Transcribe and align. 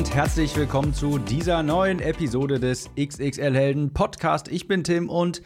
Und 0.00 0.14
herzlich 0.14 0.56
willkommen 0.56 0.94
zu 0.94 1.18
dieser 1.18 1.62
neuen 1.62 2.00
Episode 2.00 2.58
des 2.58 2.88
XXL 2.98 3.54
Helden 3.54 3.92
Podcast. 3.92 4.48
Ich 4.48 4.66
bin 4.66 4.82
Tim 4.82 5.10
und 5.10 5.42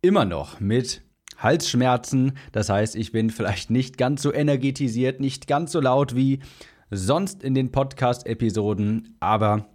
immer 0.00 0.24
noch 0.24 0.60
mit 0.60 1.02
Halsschmerzen. 1.36 2.32
Das 2.52 2.70
heißt, 2.70 2.96
ich 2.96 3.12
bin 3.12 3.28
vielleicht 3.28 3.68
nicht 3.68 3.98
ganz 3.98 4.22
so 4.22 4.32
energetisiert, 4.32 5.20
nicht 5.20 5.46
ganz 5.46 5.72
so 5.72 5.80
laut 5.80 6.14
wie 6.14 6.38
sonst 6.90 7.42
in 7.42 7.52
den 7.52 7.70
Podcast-Episoden, 7.70 9.14
aber 9.20 9.66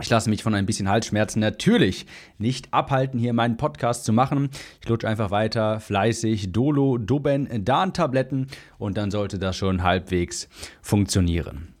ich 0.00 0.10
lasse 0.10 0.30
mich 0.30 0.42
von 0.42 0.56
ein 0.56 0.66
bisschen 0.66 0.88
Halsschmerzen 0.88 1.38
natürlich 1.38 2.06
nicht 2.38 2.74
abhalten, 2.74 3.20
hier 3.20 3.34
meinen 3.34 3.56
Podcast 3.56 4.04
zu 4.04 4.12
machen. 4.12 4.50
Ich 4.82 4.88
lutsche 4.88 5.06
einfach 5.06 5.30
weiter 5.30 5.78
fleißig 5.78 6.50
Dolo, 6.50 6.98
Doben, 6.98 7.64
Dan-Tabletten 7.64 8.48
und 8.78 8.96
dann 8.96 9.12
sollte 9.12 9.38
das 9.38 9.56
schon 9.56 9.84
halbwegs 9.84 10.48
funktionieren. 10.82 11.76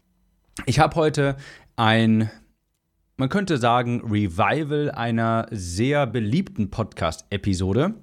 Ich 0.66 0.78
habe 0.78 0.94
heute 0.96 1.36
ein, 1.76 2.30
man 3.16 3.28
könnte 3.28 3.58
sagen, 3.58 4.02
Revival 4.04 4.90
einer 4.90 5.46
sehr 5.50 6.06
beliebten 6.06 6.70
Podcast-Episode. 6.70 7.94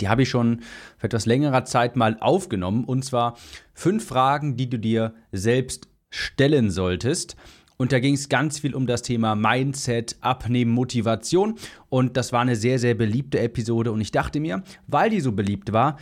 Die 0.00 0.08
habe 0.08 0.22
ich 0.22 0.30
schon 0.30 0.62
für 0.96 1.06
etwas 1.06 1.26
längerer 1.26 1.64
Zeit 1.64 1.96
mal 1.96 2.16
aufgenommen. 2.20 2.84
Und 2.84 3.04
zwar 3.04 3.36
fünf 3.74 4.06
Fragen, 4.06 4.56
die 4.56 4.70
du 4.70 4.78
dir 4.78 5.14
selbst 5.32 5.88
stellen 6.10 6.70
solltest. 6.70 7.36
Und 7.76 7.92
da 7.92 7.98
ging 7.98 8.14
es 8.14 8.28
ganz 8.28 8.60
viel 8.60 8.74
um 8.74 8.86
das 8.86 9.02
Thema 9.02 9.34
Mindset, 9.34 10.16
Abnehmen, 10.20 10.70
Motivation. 10.70 11.56
Und 11.88 12.16
das 12.16 12.32
war 12.32 12.40
eine 12.40 12.56
sehr, 12.56 12.78
sehr 12.78 12.94
beliebte 12.94 13.40
Episode. 13.40 13.92
Und 13.92 14.00
ich 14.00 14.12
dachte 14.12 14.40
mir, 14.40 14.62
weil 14.86 15.10
die 15.10 15.20
so 15.20 15.32
beliebt 15.32 15.72
war, 15.72 15.98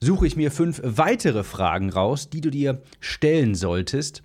suche 0.00 0.26
ich 0.26 0.36
mir 0.36 0.50
fünf 0.50 0.80
weitere 0.84 1.42
Fragen 1.42 1.90
raus, 1.90 2.28
die 2.28 2.42
du 2.42 2.50
dir 2.50 2.82
stellen 3.00 3.54
solltest 3.54 4.22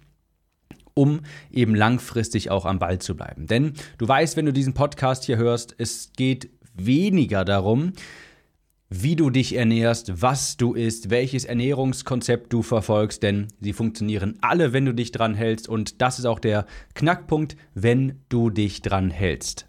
um 1.00 1.22
eben 1.50 1.76
langfristig 1.76 2.52
auch 2.52 2.66
am 2.66 2.78
Ball 2.78 3.00
zu 3.00 3.16
bleiben. 3.16 3.48
Denn 3.48 3.72
du 3.98 4.06
weißt, 4.06 4.36
wenn 4.36 4.46
du 4.46 4.52
diesen 4.52 4.74
Podcast 4.74 5.24
hier 5.24 5.38
hörst, 5.38 5.74
es 5.78 6.12
geht 6.18 6.50
weniger 6.76 7.46
darum, 7.46 7.94
wie 8.90 9.16
du 9.16 9.30
dich 9.30 9.56
ernährst, 9.56 10.22
was 10.22 10.58
du 10.58 10.74
isst, 10.74 11.10
welches 11.10 11.46
Ernährungskonzept 11.46 12.52
du 12.52 12.64
verfolgst, 12.64 13.24
denn 13.24 13.48
sie 13.62 13.72
funktionieren 13.72 14.38
alle, 14.42 14.74
wenn 14.74 14.86
du 14.86 14.94
dich 14.94 15.12
dran 15.12 15.36
hältst 15.36 15.70
und 15.70 16.02
das 16.02 16.20
ist 16.20 16.26
auch 16.26 16.40
der 16.40 16.66
Knackpunkt, 16.96 17.56
wenn 17.74 18.20
du 18.28 18.50
dich 18.50 18.82
dran 18.82 19.10
hältst. 19.10 19.69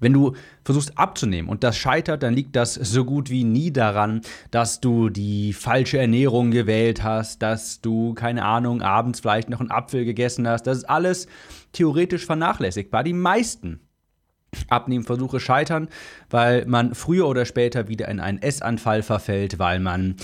Wenn 0.00 0.12
du 0.12 0.34
versuchst 0.64 0.96
abzunehmen 0.96 1.48
und 1.48 1.64
das 1.64 1.76
scheitert, 1.76 2.22
dann 2.22 2.34
liegt 2.34 2.54
das 2.56 2.74
so 2.74 3.04
gut 3.04 3.30
wie 3.30 3.44
nie 3.44 3.72
daran, 3.72 4.20
dass 4.50 4.80
du 4.80 5.08
die 5.08 5.52
falsche 5.52 5.98
Ernährung 5.98 6.50
gewählt 6.50 7.02
hast, 7.02 7.42
dass 7.42 7.80
du, 7.80 8.14
keine 8.14 8.44
Ahnung, 8.44 8.82
abends 8.82 9.20
vielleicht 9.20 9.50
noch 9.50 9.60
einen 9.60 9.70
Apfel 9.70 10.04
gegessen 10.04 10.46
hast. 10.46 10.66
Das 10.66 10.78
ist 10.78 10.84
alles 10.84 11.26
theoretisch 11.72 12.26
vernachlässigbar. 12.26 13.02
Die 13.02 13.12
meisten 13.12 13.80
Abnehmversuche 14.68 15.40
scheitern, 15.40 15.88
weil 16.30 16.64
man 16.66 16.94
früher 16.94 17.28
oder 17.28 17.44
später 17.44 17.88
wieder 17.88 18.08
in 18.08 18.20
einen 18.20 18.40
Essanfall 18.40 19.02
verfällt, 19.02 19.58
weil 19.58 19.80
man 19.80 20.16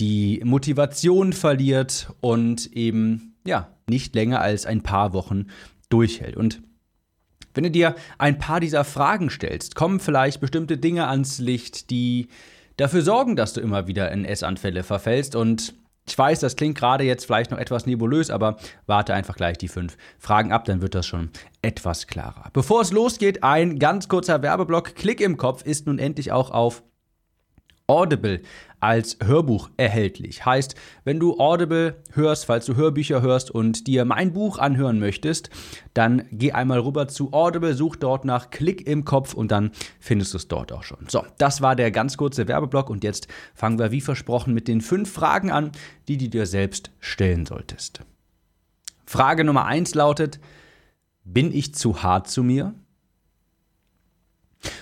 die 0.00 0.40
Motivation 0.44 1.32
verliert 1.32 2.12
und 2.20 2.72
eben 2.72 3.34
ja 3.46 3.68
nicht 3.88 4.14
länger 4.14 4.40
als 4.40 4.66
ein 4.66 4.82
paar 4.82 5.12
Wochen 5.12 5.46
durchhält. 5.88 6.36
Und 6.36 6.62
wenn 7.54 7.64
du 7.64 7.70
dir 7.70 7.94
ein 8.18 8.38
paar 8.38 8.60
dieser 8.60 8.84
Fragen 8.84 9.30
stellst, 9.30 9.74
kommen 9.74 10.00
vielleicht 10.00 10.40
bestimmte 10.40 10.78
Dinge 10.78 11.08
ans 11.08 11.38
Licht, 11.38 11.90
die 11.90 12.28
dafür 12.76 13.02
sorgen, 13.02 13.36
dass 13.36 13.52
du 13.52 13.60
immer 13.60 13.86
wieder 13.86 14.10
in 14.12 14.24
Essanfälle 14.24 14.82
verfällst. 14.82 15.36
Und 15.36 15.74
ich 16.06 16.16
weiß, 16.16 16.40
das 16.40 16.56
klingt 16.56 16.76
gerade 16.76 17.04
jetzt 17.04 17.26
vielleicht 17.26 17.50
noch 17.50 17.58
etwas 17.58 17.86
nebulös, 17.86 18.30
aber 18.30 18.56
warte 18.86 19.14
einfach 19.14 19.36
gleich 19.36 19.58
die 19.58 19.68
fünf 19.68 19.96
Fragen 20.18 20.52
ab, 20.52 20.64
dann 20.64 20.82
wird 20.82 20.94
das 20.94 21.06
schon 21.06 21.30
etwas 21.62 22.06
klarer. 22.06 22.50
Bevor 22.52 22.80
es 22.80 22.90
losgeht, 22.90 23.44
ein 23.44 23.78
ganz 23.78 24.08
kurzer 24.08 24.42
Werbeblock. 24.42 24.94
Klick 24.94 25.20
im 25.20 25.36
Kopf 25.36 25.62
ist 25.62 25.86
nun 25.86 25.98
endlich 25.98 26.32
auch 26.32 26.50
auf 26.50 26.82
Audible 27.90 28.40
als 28.78 29.18
Hörbuch 29.20 29.68
erhältlich. 29.76 30.46
Heißt, 30.46 30.76
wenn 31.02 31.18
du 31.18 31.40
Audible 31.40 31.96
hörst, 32.12 32.46
falls 32.46 32.64
du 32.64 32.76
Hörbücher 32.76 33.20
hörst 33.20 33.50
und 33.50 33.88
dir 33.88 34.04
mein 34.04 34.32
Buch 34.32 34.58
anhören 34.58 35.00
möchtest, 35.00 35.50
dann 35.92 36.24
geh 36.30 36.52
einmal 36.52 36.78
rüber 36.78 37.08
zu 37.08 37.32
Audible, 37.32 37.74
such 37.74 37.96
dort 37.96 38.24
nach 38.24 38.50
Klick 38.50 38.86
im 38.86 39.04
Kopf 39.04 39.34
und 39.34 39.50
dann 39.50 39.72
findest 39.98 40.34
du 40.34 40.38
es 40.38 40.46
dort 40.46 40.70
auch 40.70 40.84
schon. 40.84 41.08
So, 41.08 41.24
das 41.38 41.62
war 41.62 41.74
der 41.74 41.90
ganz 41.90 42.16
kurze 42.16 42.46
Werbeblock 42.46 42.90
und 42.90 43.02
jetzt 43.02 43.26
fangen 43.54 43.80
wir 43.80 43.90
wie 43.90 44.00
versprochen 44.00 44.54
mit 44.54 44.68
den 44.68 44.82
fünf 44.82 45.12
Fragen 45.12 45.50
an, 45.50 45.72
die 46.06 46.16
du 46.16 46.28
dir 46.28 46.46
selbst 46.46 46.92
stellen 47.00 47.44
solltest. 47.44 48.02
Frage 49.04 49.42
Nummer 49.42 49.66
eins 49.66 49.96
lautet, 49.96 50.38
bin 51.24 51.52
ich 51.52 51.74
zu 51.74 52.04
hart 52.04 52.28
zu 52.28 52.44
mir? 52.44 52.72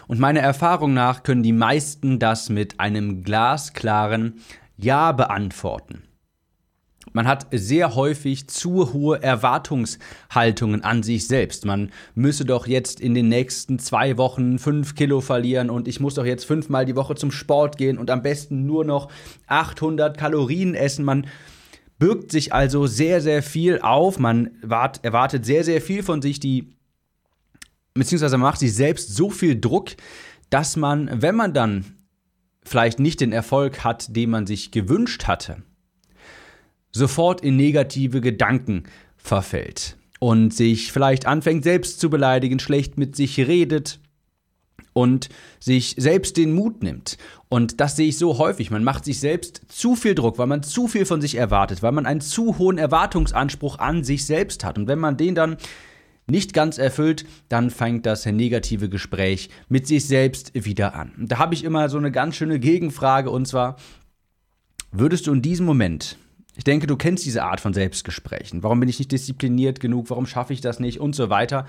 Und 0.06 0.20
meiner 0.20 0.40
Erfahrung 0.40 0.94
nach 0.94 1.22
können 1.22 1.42
die 1.42 1.52
meisten 1.52 2.18
das 2.18 2.48
mit 2.48 2.80
einem 2.80 3.22
glasklaren 3.22 4.40
Ja 4.76 5.12
beantworten. 5.12 6.02
Man 7.12 7.26
hat 7.26 7.46
sehr 7.50 7.94
häufig 7.94 8.48
zu 8.48 8.92
hohe 8.92 9.22
Erwartungshaltungen 9.22 10.84
an 10.84 11.02
sich 11.02 11.26
selbst. 11.26 11.64
Man 11.64 11.90
müsse 12.14 12.44
doch 12.44 12.66
jetzt 12.66 13.00
in 13.00 13.14
den 13.14 13.28
nächsten 13.28 13.78
zwei 13.78 14.16
Wochen 14.18 14.58
fünf 14.58 14.94
Kilo 14.94 15.20
verlieren 15.20 15.70
und 15.70 15.88
ich 15.88 16.00
muss 16.00 16.14
doch 16.14 16.24
jetzt 16.24 16.44
fünfmal 16.44 16.84
die 16.84 16.96
Woche 16.96 17.14
zum 17.14 17.30
Sport 17.30 17.76
gehen 17.76 17.98
und 17.98 18.10
am 18.10 18.22
besten 18.22 18.66
nur 18.66 18.84
noch 18.84 19.10
800 19.46 20.18
Kalorien 20.18 20.74
essen. 20.74 21.04
Man 21.04 21.26
birgt 21.98 22.30
sich 22.30 22.52
also 22.52 22.86
sehr, 22.86 23.20
sehr 23.20 23.42
viel 23.42 23.80
auf. 23.80 24.18
Man 24.18 24.50
erwartet 24.62 25.44
sehr, 25.44 25.64
sehr 25.64 25.80
viel 25.80 26.02
von 26.02 26.22
sich. 26.22 26.40
Die 26.40 26.77
beziehungsweise 27.94 28.38
macht 28.38 28.60
sich 28.60 28.74
selbst 28.74 29.14
so 29.14 29.30
viel 29.30 29.60
Druck, 29.60 29.90
dass 30.50 30.76
man, 30.76 31.22
wenn 31.22 31.34
man 31.34 31.52
dann 31.52 31.84
vielleicht 32.62 32.98
nicht 32.98 33.20
den 33.20 33.32
Erfolg 33.32 33.84
hat, 33.84 34.14
den 34.14 34.30
man 34.30 34.46
sich 34.46 34.70
gewünscht 34.70 35.24
hatte, 35.24 35.62
sofort 36.92 37.40
in 37.40 37.56
negative 37.56 38.20
Gedanken 38.20 38.84
verfällt 39.16 39.96
und 40.20 40.52
sich 40.54 40.92
vielleicht 40.92 41.26
anfängt 41.26 41.64
selbst 41.64 42.00
zu 42.00 42.10
beleidigen, 42.10 42.58
schlecht 42.58 42.98
mit 42.98 43.16
sich 43.16 43.38
redet 43.38 44.00
und 44.92 45.28
sich 45.60 45.94
selbst 45.96 46.36
den 46.36 46.52
Mut 46.54 46.82
nimmt. 46.82 47.18
Und 47.48 47.80
das 47.80 47.96
sehe 47.96 48.08
ich 48.08 48.18
so 48.18 48.38
häufig. 48.38 48.70
Man 48.70 48.84
macht 48.84 49.04
sich 49.04 49.20
selbst 49.20 49.62
zu 49.68 49.94
viel 49.94 50.14
Druck, 50.14 50.38
weil 50.38 50.46
man 50.46 50.62
zu 50.62 50.88
viel 50.88 51.06
von 51.06 51.20
sich 51.20 51.36
erwartet, 51.36 51.82
weil 51.82 51.92
man 51.92 52.04
einen 52.04 52.20
zu 52.20 52.58
hohen 52.58 52.78
Erwartungsanspruch 52.78 53.78
an 53.78 54.02
sich 54.02 54.26
selbst 54.26 54.64
hat. 54.64 54.76
Und 54.76 54.88
wenn 54.88 54.98
man 54.98 55.16
den 55.16 55.34
dann 55.34 55.56
nicht 56.30 56.52
ganz 56.52 56.78
erfüllt, 56.78 57.24
dann 57.48 57.70
fängt 57.70 58.06
das 58.06 58.26
negative 58.26 58.88
Gespräch 58.88 59.50
mit 59.68 59.86
sich 59.86 60.06
selbst 60.06 60.52
wieder 60.54 60.94
an. 60.94 61.12
Da 61.18 61.38
habe 61.38 61.54
ich 61.54 61.64
immer 61.64 61.88
so 61.88 61.98
eine 61.98 62.12
ganz 62.12 62.36
schöne 62.36 62.58
Gegenfrage 62.58 63.30
und 63.30 63.46
zwar, 63.46 63.76
würdest 64.92 65.26
du 65.26 65.32
in 65.32 65.42
diesem 65.42 65.66
Moment, 65.66 66.18
ich 66.56 66.64
denke, 66.64 66.86
du 66.86 66.96
kennst 66.96 67.24
diese 67.24 67.44
Art 67.44 67.60
von 67.60 67.72
Selbstgesprächen, 67.72 68.62
warum 68.62 68.80
bin 68.80 68.88
ich 68.88 68.98
nicht 68.98 69.12
diszipliniert 69.12 69.80
genug, 69.80 70.10
warum 70.10 70.26
schaffe 70.26 70.52
ich 70.52 70.60
das 70.60 70.80
nicht 70.80 71.00
und 71.00 71.14
so 71.14 71.30
weiter, 71.30 71.66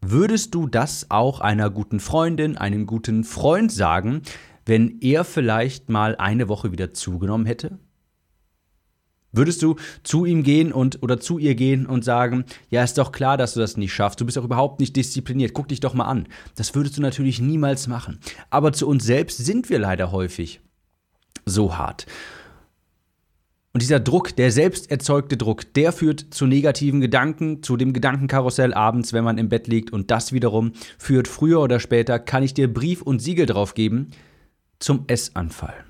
würdest 0.00 0.54
du 0.54 0.66
das 0.66 1.10
auch 1.10 1.40
einer 1.40 1.70
guten 1.70 2.00
Freundin, 2.00 2.56
einem 2.56 2.86
guten 2.86 3.24
Freund 3.24 3.72
sagen, 3.72 4.22
wenn 4.66 5.00
er 5.00 5.24
vielleicht 5.24 5.88
mal 5.88 6.16
eine 6.16 6.48
Woche 6.48 6.72
wieder 6.72 6.92
zugenommen 6.92 7.46
hätte? 7.46 7.78
Würdest 9.32 9.62
du 9.62 9.76
zu 10.02 10.24
ihm 10.24 10.42
gehen 10.42 10.72
und 10.72 11.02
oder 11.02 11.20
zu 11.20 11.38
ihr 11.38 11.54
gehen 11.54 11.86
und 11.86 12.04
sagen, 12.04 12.44
ja, 12.68 12.82
ist 12.82 12.98
doch 12.98 13.12
klar, 13.12 13.36
dass 13.36 13.54
du 13.54 13.60
das 13.60 13.76
nicht 13.76 13.92
schaffst, 13.92 14.20
du 14.20 14.26
bist 14.26 14.38
auch 14.38 14.44
überhaupt 14.44 14.80
nicht 14.80 14.96
diszipliniert, 14.96 15.54
guck 15.54 15.68
dich 15.68 15.80
doch 15.80 15.94
mal 15.94 16.04
an. 16.04 16.26
Das 16.56 16.74
würdest 16.74 16.96
du 16.96 17.02
natürlich 17.02 17.40
niemals 17.40 17.86
machen. 17.86 18.18
Aber 18.50 18.72
zu 18.72 18.88
uns 18.88 19.04
selbst 19.04 19.38
sind 19.38 19.70
wir 19.70 19.78
leider 19.78 20.10
häufig 20.10 20.60
so 21.46 21.76
hart. 21.76 22.06
Und 23.72 23.82
dieser 23.82 24.00
Druck, 24.00 24.34
der 24.34 24.50
selbst 24.50 24.90
erzeugte 24.90 25.36
Druck, 25.36 25.72
der 25.74 25.92
führt 25.92 26.26
zu 26.30 26.46
negativen 26.46 27.00
Gedanken, 27.00 27.62
zu 27.62 27.76
dem 27.76 27.92
Gedankenkarussell 27.92 28.74
abends, 28.74 29.12
wenn 29.12 29.22
man 29.22 29.38
im 29.38 29.48
Bett 29.48 29.68
liegt. 29.68 29.92
Und 29.92 30.10
das 30.10 30.32
wiederum 30.32 30.72
führt 30.98 31.28
früher 31.28 31.60
oder 31.60 31.78
später, 31.78 32.18
kann 32.18 32.42
ich 32.42 32.52
dir 32.52 32.72
Brief 32.72 33.00
und 33.00 33.20
Siegel 33.20 33.46
drauf 33.46 33.74
geben, 33.74 34.10
zum 34.80 35.04
Essanfall. 35.06 35.84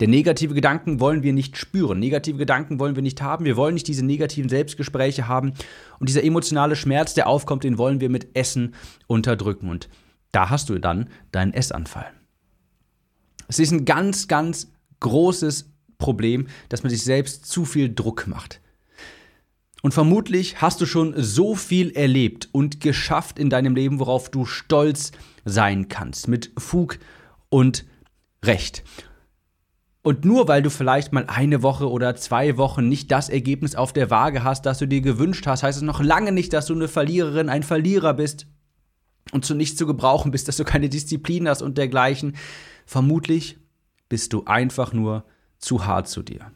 Denn 0.00 0.10
negative 0.10 0.54
Gedanken 0.54 1.00
wollen 1.00 1.22
wir 1.22 1.32
nicht 1.32 1.56
spüren, 1.56 1.98
negative 1.98 2.38
Gedanken 2.38 2.78
wollen 2.80 2.96
wir 2.96 3.02
nicht 3.02 3.22
haben, 3.22 3.44
wir 3.44 3.56
wollen 3.56 3.74
nicht 3.74 3.86
diese 3.86 4.04
negativen 4.04 4.48
Selbstgespräche 4.48 5.28
haben 5.28 5.52
und 5.98 6.08
dieser 6.08 6.24
emotionale 6.24 6.76
Schmerz, 6.76 7.14
der 7.14 7.28
aufkommt, 7.28 7.64
den 7.64 7.78
wollen 7.78 8.00
wir 8.00 8.10
mit 8.10 8.36
Essen 8.36 8.74
unterdrücken 9.06 9.68
und 9.68 9.88
da 10.32 10.50
hast 10.50 10.68
du 10.68 10.78
dann 10.78 11.08
deinen 11.32 11.54
Essanfall. 11.54 12.10
Es 13.48 13.58
ist 13.58 13.72
ein 13.72 13.84
ganz, 13.84 14.28
ganz 14.28 14.70
großes 15.00 15.70
Problem, 15.98 16.48
dass 16.68 16.82
man 16.82 16.90
sich 16.90 17.02
selbst 17.02 17.46
zu 17.46 17.64
viel 17.64 17.92
Druck 17.92 18.26
macht. 18.26 18.60
Und 19.82 19.94
vermutlich 19.94 20.60
hast 20.60 20.80
du 20.80 20.86
schon 20.86 21.14
so 21.16 21.54
viel 21.54 21.90
erlebt 21.92 22.48
und 22.52 22.80
geschafft 22.80 23.38
in 23.38 23.48
deinem 23.48 23.74
Leben, 23.74 24.00
worauf 24.00 24.30
du 24.30 24.44
stolz 24.44 25.12
sein 25.44 25.88
kannst, 25.88 26.28
mit 26.28 26.50
Fug 26.58 26.98
und 27.48 27.84
Recht. 28.44 28.82
Und 30.08 30.24
nur 30.24 30.48
weil 30.48 30.62
du 30.62 30.70
vielleicht 30.70 31.12
mal 31.12 31.26
eine 31.26 31.62
Woche 31.62 31.90
oder 31.90 32.16
zwei 32.16 32.56
Wochen 32.56 32.88
nicht 32.88 33.10
das 33.10 33.28
Ergebnis 33.28 33.74
auf 33.74 33.92
der 33.92 34.08
Waage 34.08 34.42
hast, 34.42 34.64
das 34.64 34.78
du 34.78 34.88
dir 34.88 35.02
gewünscht 35.02 35.46
hast, 35.46 35.62
heißt 35.62 35.76
es 35.76 35.82
noch 35.82 36.02
lange 36.02 36.32
nicht, 36.32 36.54
dass 36.54 36.64
du 36.64 36.72
eine 36.72 36.88
Verliererin, 36.88 37.50
ein 37.50 37.62
Verlierer 37.62 38.14
bist 38.14 38.46
und 39.32 39.44
zu 39.44 39.54
nichts 39.54 39.76
zu 39.76 39.86
gebrauchen 39.86 40.30
bist, 40.30 40.48
dass 40.48 40.56
du 40.56 40.64
keine 40.64 40.88
Disziplin 40.88 41.46
hast 41.46 41.60
und 41.60 41.76
dergleichen. 41.76 42.36
Vermutlich 42.86 43.58
bist 44.08 44.32
du 44.32 44.44
einfach 44.46 44.94
nur 44.94 45.26
zu 45.58 45.84
hart 45.84 46.08
zu 46.08 46.22
dir. 46.22 46.52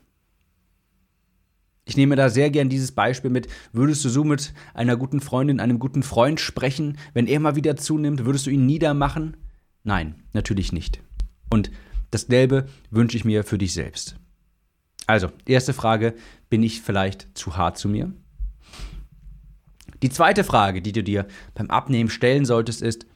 Ich 1.84 1.98
nehme 1.98 2.16
da 2.16 2.30
sehr 2.30 2.48
gern 2.48 2.70
dieses 2.70 2.92
Beispiel 2.92 3.30
mit. 3.30 3.48
Würdest 3.70 4.02
du 4.02 4.08
so 4.08 4.24
mit 4.24 4.54
einer 4.72 4.96
guten 4.96 5.20
Freundin, 5.20 5.60
einem 5.60 5.78
guten 5.78 6.02
Freund 6.02 6.40
sprechen, 6.40 6.96
wenn 7.12 7.26
er 7.26 7.38
mal 7.38 7.54
wieder 7.54 7.76
zunimmt? 7.76 8.24
Würdest 8.24 8.46
du 8.46 8.50
ihn 8.50 8.64
niedermachen? 8.64 9.36
Nein, 9.84 10.22
natürlich 10.32 10.72
nicht. 10.72 11.02
Und 11.50 11.70
dasselbe 12.12 12.66
wünsche 12.90 13.16
ich 13.16 13.24
mir 13.24 13.42
für 13.42 13.58
dich 13.58 13.72
selbst. 13.72 14.16
Also, 15.06 15.30
erste 15.46 15.72
Frage, 15.72 16.14
bin 16.48 16.62
ich 16.62 16.80
vielleicht 16.80 17.36
zu 17.36 17.56
hart 17.56 17.76
zu 17.76 17.88
mir? 17.88 18.12
Die 20.02 20.10
zweite 20.10 20.44
Frage, 20.44 20.82
die 20.82 20.92
du 20.92 21.02
dir 21.02 21.26
beim 21.54 21.70
Abnehmen 21.70 22.10
stellen 22.10 22.44
solltest, 22.44 22.82
ist, 22.82 23.06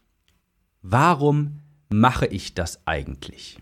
warum 0.82 1.60
mache 1.88 2.26
ich 2.26 2.54
das 2.54 2.86
eigentlich? 2.86 3.58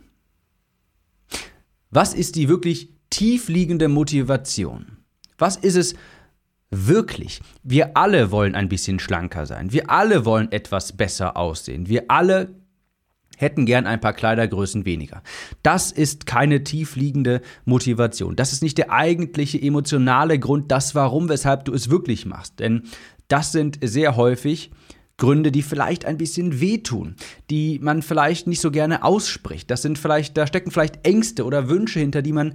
Was 1.91 2.15
ist 2.15 2.37
die 2.37 2.49
wirklich 2.49 2.91
tiefliegende 3.11 3.89
Motivation? 3.89 4.99
Was 5.39 5.57
ist 5.57 5.77
es 5.77 5.95
wirklich? 6.71 7.41
Wir 7.63 7.97
alle 7.97 8.31
wollen 8.31 8.55
ein 8.55 8.69
bisschen 8.69 8.99
schlanker 8.99 9.47
sein. 9.47 9.73
Wir 9.73 9.91
alle 9.91 10.25
wollen 10.25 10.51
etwas 10.53 10.97
besser 10.97 11.37
aussehen. 11.37 11.89
Wir 11.89 12.05
alle 12.09 12.55
hätten 13.37 13.67
gern 13.67 13.87
ein 13.87 14.01
paar 14.01 14.13
Kleidergrößen 14.13 14.85
weniger. 14.85 15.23
Das 15.63 15.93
ist 15.93 16.27
keine 16.27 16.65
tiefliegende 16.65 17.41
Motivation. 17.65 18.37
Das 18.37 18.53
ist 18.53 18.63
nicht 18.63 18.79
der 18.79 18.91
eigentliche 18.91 19.61
emotionale 19.61 20.39
Grund, 20.39 20.71
das 20.71 20.95
warum, 20.95 21.29
weshalb 21.29 21.65
du 21.65 21.73
es 21.73 21.91
wirklich 21.91 22.27
machst. 22.27 22.61
Denn 22.61 22.83
das 23.29 23.53
sind 23.53 23.79
sehr 23.83 24.17
häufig 24.17 24.71
Gründe, 25.17 25.53
die 25.53 25.63
vielleicht 25.63 26.05
ein 26.05 26.19
bisschen 26.19 26.61
wehtun, 26.61 27.15
die 27.51 27.79
man 27.81 28.03
vielleicht 28.03 28.47
nicht 28.47 28.61
so 28.61 28.71
gerne 28.71 29.05
ausspricht. 29.05 29.71
Das 29.71 29.83
sind 29.83 29.99
vielleicht, 29.99 30.37
da 30.37 30.47
stecken 30.47 30.71
vielleicht 30.71 31.07
Ängste 31.07 31.45
oder 31.45 31.69
Wünsche 31.69 32.01
hinter, 32.01 32.21
die 32.21 32.33
man 32.33 32.55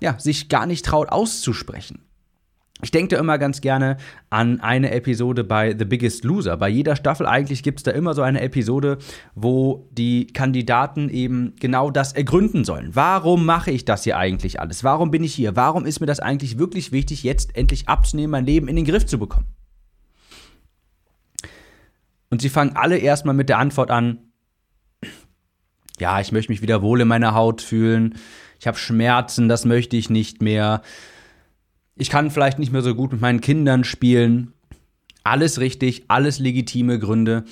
ja, 0.00 0.18
sich 0.18 0.48
gar 0.48 0.66
nicht 0.66 0.84
traut 0.84 1.10
auszusprechen. 1.10 2.00
Ich 2.82 2.90
denke 2.90 3.14
da 3.14 3.20
immer 3.20 3.38
ganz 3.38 3.60
gerne 3.60 3.98
an 4.30 4.60
eine 4.60 4.90
Episode 4.92 5.44
bei 5.44 5.76
The 5.78 5.84
Biggest 5.84 6.24
Loser. 6.24 6.56
Bei 6.56 6.68
jeder 6.68 6.96
Staffel 6.96 7.26
eigentlich 7.26 7.62
gibt 7.62 7.80
es 7.80 7.82
da 7.82 7.90
immer 7.90 8.14
so 8.14 8.22
eine 8.22 8.40
Episode, 8.40 8.98
wo 9.34 9.88
die 9.90 10.26
Kandidaten 10.28 11.10
eben 11.10 11.54
genau 11.60 11.90
das 11.90 12.12
ergründen 12.12 12.64
sollen. 12.64 12.90
Warum 12.94 13.44
mache 13.44 13.70
ich 13.70 13.84
das 13.84 14.04
hier 14.04 14.16
eigentlich 14.16 14.60
alles? 14.60 14.82
Warum 14.82 15.10
bin 15.10 15.24
ich 15.24 15.34
hier? 15.34 15.56
Warum 15.56 15.84
ist 15.84 16.00
mir 16.00 16.06
das 16.06 16.20
eigentlich 16.20 16.58
wirklich 16.58 16.92
wichtig, 16.92 17.22
jetzt 17.22 17.56
endlich 17.56 17.88
abzunehmen, 17.88 18.30
mein 18.30 18.46
Leben 18.46 18.68
in 18.68 18.76
den 18.76 18.86
Griff 18.86 19.04
zu 19.04 19.18
bekommen? 19.18 19.46
Und 22.30 22.40
sie 22.40 22.48
fangen 22.48 22.76
alle 22.76 22.96
erstmal 22.96 23.34
mit 23.34 23.48
der 23.48 23.58
Antwort 23.58 23.90
an, 23.90 24.18
ja, 25.98 26.20
ich 26.20 26.32
möchte 26.32 26.50
mich 26.50 26.62
wieder 26.62 26.80
wohl 26.80 27.00
in 27.00 27.08
meiner 27.08 27.34
Haut 27.34 27.60
fühlen, 27.60 28.14
ich 28.58 28.66
habe 28.66 28.78
Schmerzen, 28.78 29.48
das 29.48 29.64
möchte 29.64 29.96
ich 29.96 30.10
nicht 30.10 30.40
mehr 30.40 30.82
ich 31.96 32.10
kann 32.10 32.30
vielleicht 32.30 32.58
nicht 32.58 32.72
mehr 32.72 32.82
so 32.82 32.94
gut 32.94 33.12
mit 33.12 33.20
meinen 33.20 33.40
Kindern 33.40 33.84
spielen. 33.84 34.52
Alles 35.22 35.60
richtig, 35.60 36.04
alles 36.08 36.38
legitime 36.38 36.98
Gründe. 36.98 37.44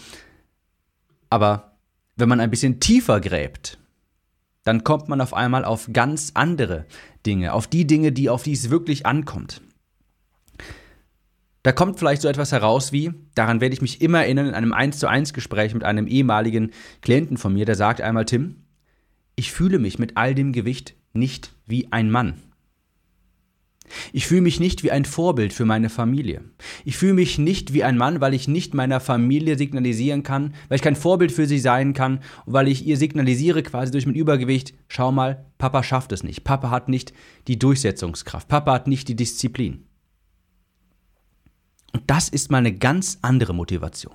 Aber 1.31 1.79
wenn 2.17 2.29
man 2.29 2.41
ein 2.41 2.51
bisschen 2.51 2.81
tiefer 2.81 3.21
gräbt, 3.21 3.79
dann 4.65 4.85
kommt 4.85 5.09
man 5.09 5.21
auf 5.21 5.35
einmal 5.35 5.65
auf 5.65 5.89
ganz 5.93 6.33
andere 6.35 6.87
Dinge, 7.25 7.53
auf 7.53 7.67
die 7.67 7.87
Dinge, 7.87 8.13
die 8.13 8.29
auf 8.29 8.43
die 8.43 8.53
es 8.53 8.71
wirklich 8.71 9.07
ankommt. 9.07 9.63
Da 11.63 11.73
kommt 11.73 11.99
vielleicht 11.99 12.23
so 12.23 12.29
etwas 12.29 12.53
heraus 12.53 12.93
wie, 12.93 13.13
daran 13.35 13.61
werde 13.61 13.75
ich 13.75 13.83
mich 13.83 14.01
immer 14.01 14.23
erinnern, 14.23 14.47
in 14.47 14.55
einem 14.55 14.73
1 14.73 14.99
zu 14.99 15.09
1 15.09 15.33
Gespräch 15.33 15.75
mit 15.75 15.85
einem 15.85 16.07
ehemaligen 16.07 16.71
Klienten 17.03 17.37
von 17.37 17.53
mir, 17.53 17.67
der 17.67 17.75
sagt 17.75 18.01
einmal, 18.01 18.25
Tim, 18.25 18.63
ich 19.37 19.53
fühle 19.53 19.79
mich 19.79 19.99
mit 19.99 20.17
all 20.17 20.35
dem 20.35 20.53
Gewicht 20.53 20.95
nicht 21.13 21.53
wie 21.67 21.93
ein 21.93 22.11
Mann. 22.11 22.35
Ich 24.13 24.27
fühle 24.27 24.43
mich 24.43 24.61
nicht 24.61 24.83
wie 24.83 24.91
ein 24.91 25.05
Vorbild 25.05 25.53
für 25.53 25.65
meine 25.65 25.89
Familie. 25.91 26.43
Ich 26.85 26.97
fühle 26.97 27.15
mich 27.15 27.39
nicht 27.39 27.73
wie 27.73 27.85
ein 27.85 27.97
Mann, 27.97 28.21
weil 28.21 28.35
ich 28.35 28.49
nicht 28.49 28.75
meiner 28.75 29.01
Familie 29.01 29.57
signalisieren 29.57 30.23
kann, 30.23 30.55
weil 30.69 30.77
ich 30.77 30.83
kein 30.83 30.97
Vorbild 30.97 31.33
für 31.33 31.47
sie 31.47 31.59
sein 31.59 31.95
kann 31.95 32.21
und 32.47 32.53
weil 32.53 32.69
ich 32.69 32.87
ihr 32.87 32.97
signalisiere 32.97 33.63
quasi 33.63 33.93
durch 33.93 34.07
mein 34.07 34.15
Übergewicht, 34.15 34.75
schau 34.89 35.13
mal, 35.13 35.47
Papa 35.59 35.83
schafft 35.83 36.13
es 36.13 36.23
nicht. 36.23 36.45
Papa 36.45 36.71
hat 36.71 36.89
nicht 36.89 37.13
die 37.47 37.59
Durchsetzungskraft. 37.59 38.49
Papa 38.49 38.73
hat 38.73 38.87
nicht 38.87 39.09
die 39.09 39.17
Disziplin. 39.17 39.85
Und 41.93 42.03
das 42.07 42.29
ist 42.29 42.51
mal 42.51 42.59
eine 42.59 42.75
ganz 42.75 43.19
andere 43.23 43.55
Motivation. 43.55 44.15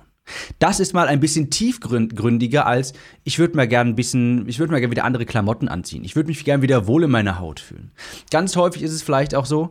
Das 0.58 0.80
ist 0.80 0.94
mal 0.94 1.06
ein 1.06 1.20
bisschen 1.20 1.50
tiefgründiger 1.50 2.66
als 2.66 2.94
ich 3.24 3.38
würde 3.38 3.56
mal 3.56 3.68
gerne 3.68 3.90
ein 3.90 3.96
bisschen, 3.96 4.48
ich 4.48 4.58
würde 4.58 4.72
mal 4.72 4.80
gerne 4.80 4.90
wieder 4.90 5.04
andere 5.04 5.26
Klamotten 5.26 5.68
anziehen. 5.68 6.04
Ich 6.04 6.16
würde 6.16 6.28
mich 6.28 6.44
gerne 6.44 6.62
wieder 6.62 6.86
wohl 6.86 7.04
in 7.04 7.10
meiner 7.10 7.38
Haut 7.38 7.60
fühlen. 7.60 7.92
Ganz 8.30 8.56
häufig 8.56 8.82
ist 8.82 8.92
es 8.92 9.02
vielleicht 9.02 9.34
auch 9.34 9.46
so, 9.46 9.70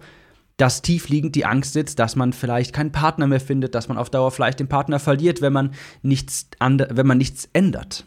dass 0.58 0.84
tiefliegend 0.84 1.36
die 1.36 1.46
Angst 1.46 1.74
sitzt, 1.74 1.98
dass 2.00 2.16
man 2.16 2.34
vielleicht 2.34 2.74
keinen 2.74 2.92
Partner 2.92 3.28
mehr 3.28 3.40
findet, 3.40 3.74
dass 3.74 3.88
man 3.88 3.98
auf 3.98 4.10
Dauer 4.10 4.32
vielleicht 4.32 4.60
den 4.60 4.70
Partner 4.70 5.00
verliert, 5.00 5.42
wenn 5.42 5.54
man 5.54 5.74
nichts, 6.04 6.48
wenn 6.60 7.08
man 7.08 7.18
nichts 7.18 7.50
ändert. 7.54 8.06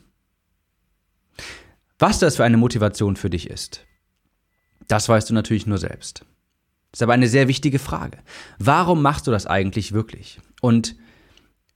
Was 1.99 2.19
das 2.19 2.37
für 2.37 2.45
eine 2.45 2.57
Motivation 2.57 3.17
für 3.17 3.31
dich 3.31 3.51
ist, 3.51 3.85
das 4.87 5.09
weißt 5.09 5.31
du 5.31 5.35
natürlich 5.35 5.67
nur 5.67 5.79
selbst. 5.79 6.25
Ist 6.93 7.03
aber 7.03 7.15
eine 7.15 7.29
sehr 7.29 7.49
wichtige 7.49 7.79
Frage. 7.79 8.19
Warum 8.59 9.03
machst 9.03 9.27
du 9.27 9.31
das 9.31 9.47
eigentlich 9.47 9.93
wirklich? 9.93 10.41
Und 10.61 10.97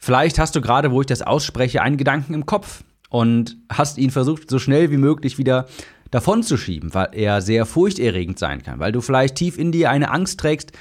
Vielleicht 0.01 0.39
hast 0.39 0.57
du 0.57 0.63
gerade, 0.63 0.91
wo 0.91 1.03
ich 1.03 1.07
das 1.07 1.21
ausspreche, 1.21 1.83
einen 1.83 1.99
Gedanken 1.99 2.33
im 2.33 2.47
Kopf 2.47 2.85
und 3.11 3.59
hast 3.71 3.99
ihn 3.99 4.11
versucht, 4.11 4.49
so 4.49 4.59
schnell 4.59 4.91
wie 4.91 4.97
möglich 4.97 5.37
wieder 5.37 5.69
davon 6.11 6.43
zu 6.43 6.57
schieben, 6.57 6.95
weil 6.95 7.11
er 7.13 7.43
sehr 7.43 7.67
furchterregend 7.67 8.39
sein 8.39 8.63
kann, 8.63 8.79
weil 8.79 8.93
du 8.93 9.03
vielleicht 9.03 9.37
tief 9.37 9.59
in 9.59 9.73
dir 9.73 9.91
eine 9.91 10.11
Angst 10.11 10.41
trägst, 10.41 10.73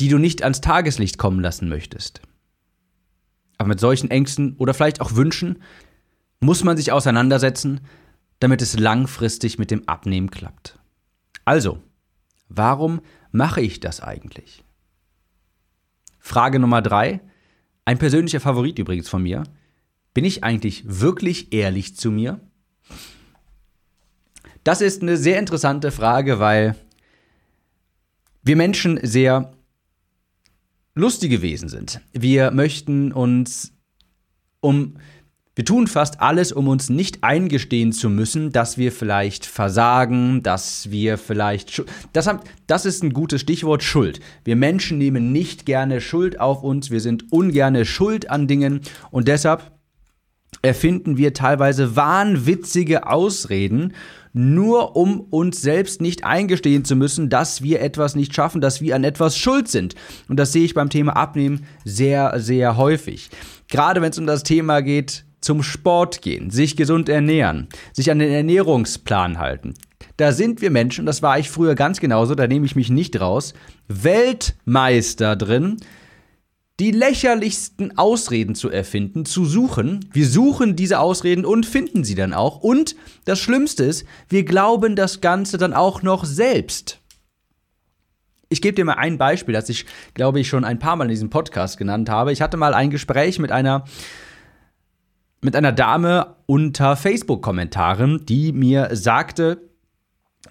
die 0.00 0.08
du 0.08 0.18
nicht 0.18 0.42
ans 0.42 0.60
Tageslicht 0.60 1.16
kommen 1.16 1.40
lassen 1.40 1.68
möchtest. 1.68 2.20
Aber 3.56 3.68
mit 3.68 3.80
solchen 3.80 4.10
Ängsten 4.10 4.56
oder 4.56 4.74
vielleicht 4.74 5.00
auch 5.00 5.14
Wünschen 5.14 5.62
muss 6.40 6.64
man 6.64 6.76
sich 6.76 6.92
auseinandersetzen, 6.92 7.80
damit 8.40 8.62
es 8.62 8.78
langfristig 8.78 9.58
mit 9.58 9.70
dem 9.70 9.88
Abnehmen 9.88 10.30
klappt. 10.30 10.78
Also, 11.44 11.78
warum 12.48 13.00
mache 13.30 13.60
ich 13.60 13.80
das 13.80 14.00
eigentlich? 14.00 14.64
Frage 16.28 16.58
Nummer 16.58 16.82
drei, 16.82 17.20
ein 17.86 17.96
persönlicher 17.96 18.38
Favorit 18.38 18.78
übrigens 18.78 19.08
von 19.08 19.22
mir. 19.22 19.44
Bin 20.12 20.26
ich 20.26 20.44
eigentlich 20.44 20.82
wirklich 20.84 21.54
ehrlich 21.54 21.96
zu 21.96 22.10
mir? 22.10 22.38
Das 24.62 24.82
ist 24.82 25.00
eine 25.00 25.16
sehr 25.16 25.38
interessante 25.38 25.90
Frage, 25.90 26.38
weil 26.38 26.76
wir 28.42 28.56
Menschen 28.56 29.00
sehr 29.02 29.54
lustige 30.94 31.40
Wesen 31.40 31.70
sind. 31.70 32.02
Wir 32.12 32.50
möchten 32.50 33.10
uns 33.10 33.72
um 34.60 34.98
wir 35.58 35.64
tun 35.64 35.88
fast 35.88 36.20
alles, 36.20 36.52
um 36.52 36.68
uns 36.68 36.88
nicht 36.88 37.24
eingestehen 37.24 37.90
zu 37.90 38.08
müssen, 38.08 38.52
dass 38.52 38.78
wir 38.78 38.92
vielleicht 38.92 39.44
versagen, 39.44 40.40
dass 40.44 40.92
wir 40.92 41.18
vielleicht. 41.18 41.82
Das, 42.12 42.28
haben, 42.28 42.38
das 42.68 42.86
ist 42.86 43.02
ein 43.02 43.12
gutes 43.12 43.40
Stichwort 43.40 43.82
Schuld. 43.82 44.20
Wir 44.44 44.54
Menschen 44.54 44.98
nehmen 44.98 45.32
nicht 45.32 45.66
gerne 45.66 46.00
Schuld 46.00 46.38
auf 46.38 46.62
uns, 46.62 46.92
wir 46.92 47.00
sind 47.00 47.32
ungerne 47.32 47.86
schuld 47.86 48.30
an 48.30 48.46
Dingen 48.46 48.82
und 49.10 49.26
deshalb 49.26 49.72
erfinden 50.62 51.16
wir 51.16 51.34
teilweise 51.34 51.96
wahnwitzige 51.96 53.08
Ausreden, 53.08 53.94
nur 54.32 54.94
um 54.94 55.18
uns 55.18 55.60
selbst 55.60 56.00
nicht 56.00 56.22
eingestehen 56.22 56.84
zu 56.84 56.94
müssen, 56.94 57.30
dass 57.30 57.64
wir 57.64 57.80
etwas 57.80 58.14
nicht 58.14 58.32
schaffen, 58.32 58.60
dass 58.60 58.80
wir 58.80 58.94
an 58.94 59.02
etwas 59.02 59.36
schuld 59.36 59.66
sind. 59.66 59.96
Und 60.28 60.36
das 60.36 60.52
sehe 60.52 60.64
ich 60.64 60.74
beim 60.74 60.88
Thema 60.88 61.16
Abnehmen 61.16 61.66
sehr, 61.84 62.38
sehr 62.38 62.76
häufig. 62.76 63.30
Gerade 63.66 64.00
wenn 64.00 64.12
es 64.12 64.18
um 64.18 64.26
das 64.26 64.44
Thema 64.44 64.82
geht, 64.82 65.24
zum 65.40 65.62
Sport 65.62 66.22
gehen, 66.22 66.50
sich 66.50 66.76
gesund 66.76 67.08
ernähren, 67.08 67.68
sich 67.92 68.10
an 68.10 68.18
den 68.18 68.30
Ernährungsplan 68.30 69.38
halten. 69.38 69.74
Da 70.16 70.32
sind 70.32 70.60
wir 70.60 70.70
Menschen, 70.70 71.06
das 71.06 71.22
war 71.22 71.38
ich 71.38 71.50
früher 71.50 71.74
ganz 71.74 72.00
genauso, 72.00 72.34
da 72.34 72.46
nehme 72.46 72.66
ich 72.66 72.76
mich 72.76 72.90
nicht 72.90 73.20
raus, 73.20 73.54
Weltmeister 73.86 75.36
drin, 75.36 75.76
die 76.80 76.90
lächerlichsten 76.92 77.98
Ausreden 77.98 78.54
zu 78.54 78.70
erfinden, 78.70 79.24
zu 79.24 79.44
suchen. 79.44 80.08
Wir 80.12 80.26
suchen 80.26 80.76
diese 80.76 81.00
Ausreden 81.00 81.44
und 81.44 81.66
finden 81.66 82.04
sie 82.04 82.14
dann 82.14 82.32
auch. 82.32 82.58
Und 82.60 82.94
das 83.24 83.40
Schlimmste 83.40 83.84
ist, 83.84 84.06
wir 84.28 84.44
glauben 84.44 84.94
das 84.94 85.20
Ganze 85.20 85.58
dann 85.58 85.72
auch 85.72 86.02
noch 86.02 86.24
selbst. 86.24 87.00
Ich 88.48 88.62
gebe 88.62 88.76
dir 88.76 88.84
mal 88.84 88.94
ein 88.94 89.18
Beispiel, 89.18 89.54
das 89.54 89.68
ich, 89.68 89.86
glaube 90.14 90.40
ich, 90.40 90.48
schon 90.48 90.64
ein 90.64 90.78
paar 90.78 90.96
Mal 90.96 91.04
in 91.04 91.10
diesem 91.10 91.30
Podcast 91.30 91.78
genannt 91.78 92.08
habe. 92.08 92.32
Ich 92.32 92.40
hatte 92.40 92.56
mal 92.56 92.74
ein 92.74 92.90
Gespräch 92.90 93.38
mit 93.40 93.52
einer, 93.52 93.84
mit 95.40 95.54
einer 95.56 95.72
Dame 95.72 96.36
unter 96.46 96.96
Facebook-Kommentaren, 96.96 98.24
die 98.26 98.52
mir 98.52 98.90
sagte, 98.92 99.68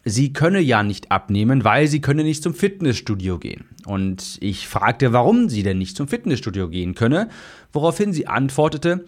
sie 0.03 0.33
könne 0.33 0.59
ja 0.59 0.83
nicht 0.83 1.11
abnehmen, 1.11 1.63
weil 1.63 1.87
sie 1.87 2.01
könne 2.01 2.23
nicht 2.23 2.43
zum 2.43 2.53
Fitnessstudio 2.53 3.39
gehen. 3.39 3.65
Und 3.85 4.37
ich 4.41 4.67
fragte, 4.67 5.13
warum 5.13 5.49
sie 5.49 5.63
denn 5.63 5.77
nicht 5.77 5.97
zum 5.97 6.07
Fitnessstudio 6.07 6.69
gehen 6.69 6.95
könne, 6.95 7.29
woraufhin 7.71 8.13
sie 8.13 8.27
antwortete, 8.27 9.05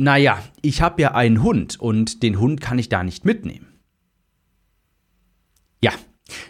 naja, 0.00 0.38
ich 0.62 0.82
habe 0.82 1.02
ja 1.02 1.14
einen 1.14 1.42
Hund 1.42 1.78
und 1.78 2.22
den 2.22 2.40
Hund 2.40 2.60
kann 2.60 2.78
ich 2.78 2.88
da 2.88 3.04
nicht 3.04 3.24
mitnehmen. 3.24 3.66
Ja, 5.82 5.92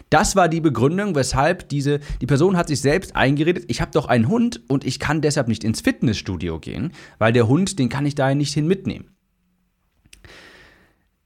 das 0.09 0.35
war 0.35 0.49
die 0.49 0.61
Begründung, 0.61 1.15
weshalb 1.15 1.69
diese, 1.69 1.99
die 2.21 2.25
Person 2.25 2.57
hat 2.57 2.67
sich 2.67 2.81
selbst 2.81 3.15
eingeredet, 3.15 3.65
ich 3.67 3.81
habe 3.81 3.91
doch 3.91 4.07
einen 4.07 4.27
Hund 4.27 4.61
und 4.67 4.85
ich 4.85 4.99
kann 4.99 5.21
deshalb 5.21 5.47
nicht 5.47 5.63
ins 5.63 5.81
Fitnessstudio 5.81 6.59
gehen, 6.59 6.93
weil 7.19 7.33
der 7.33 7.47
Hund, 7.47 7.79
den 7.79 7.89
kann 7.89 8.05
ich 8.05 8.15
da 8.15 8.33
nicht 8.33 8.53
hin 8.53 8.67
mitnehmen. 8.67 9.09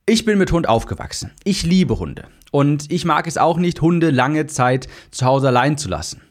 Ich 0.08 0.24
bin 0.24 0.38
mit 0.38 0.52
Hund 0.52 0.70
aufgewachsen. 0.70 1.32
Ich 1.44 1.64
liebe 1.64 1.98
Hunde. 1.98 2.28
Und 2.52 2.92
ich 2.92 3.06
mag 3.06 3.26
es 3.26 3.38
auch 3.38 3.58
nicht, 3.58 3.82
Hunde 3.82 4.12
lange 4.12 4.46
Zeit 4.46 4.88
zu 5.10 5.26
Hause 5.26 5.48
allein 5.48 5.80
zu 5.80 5.90
lassen. 5.90 6.22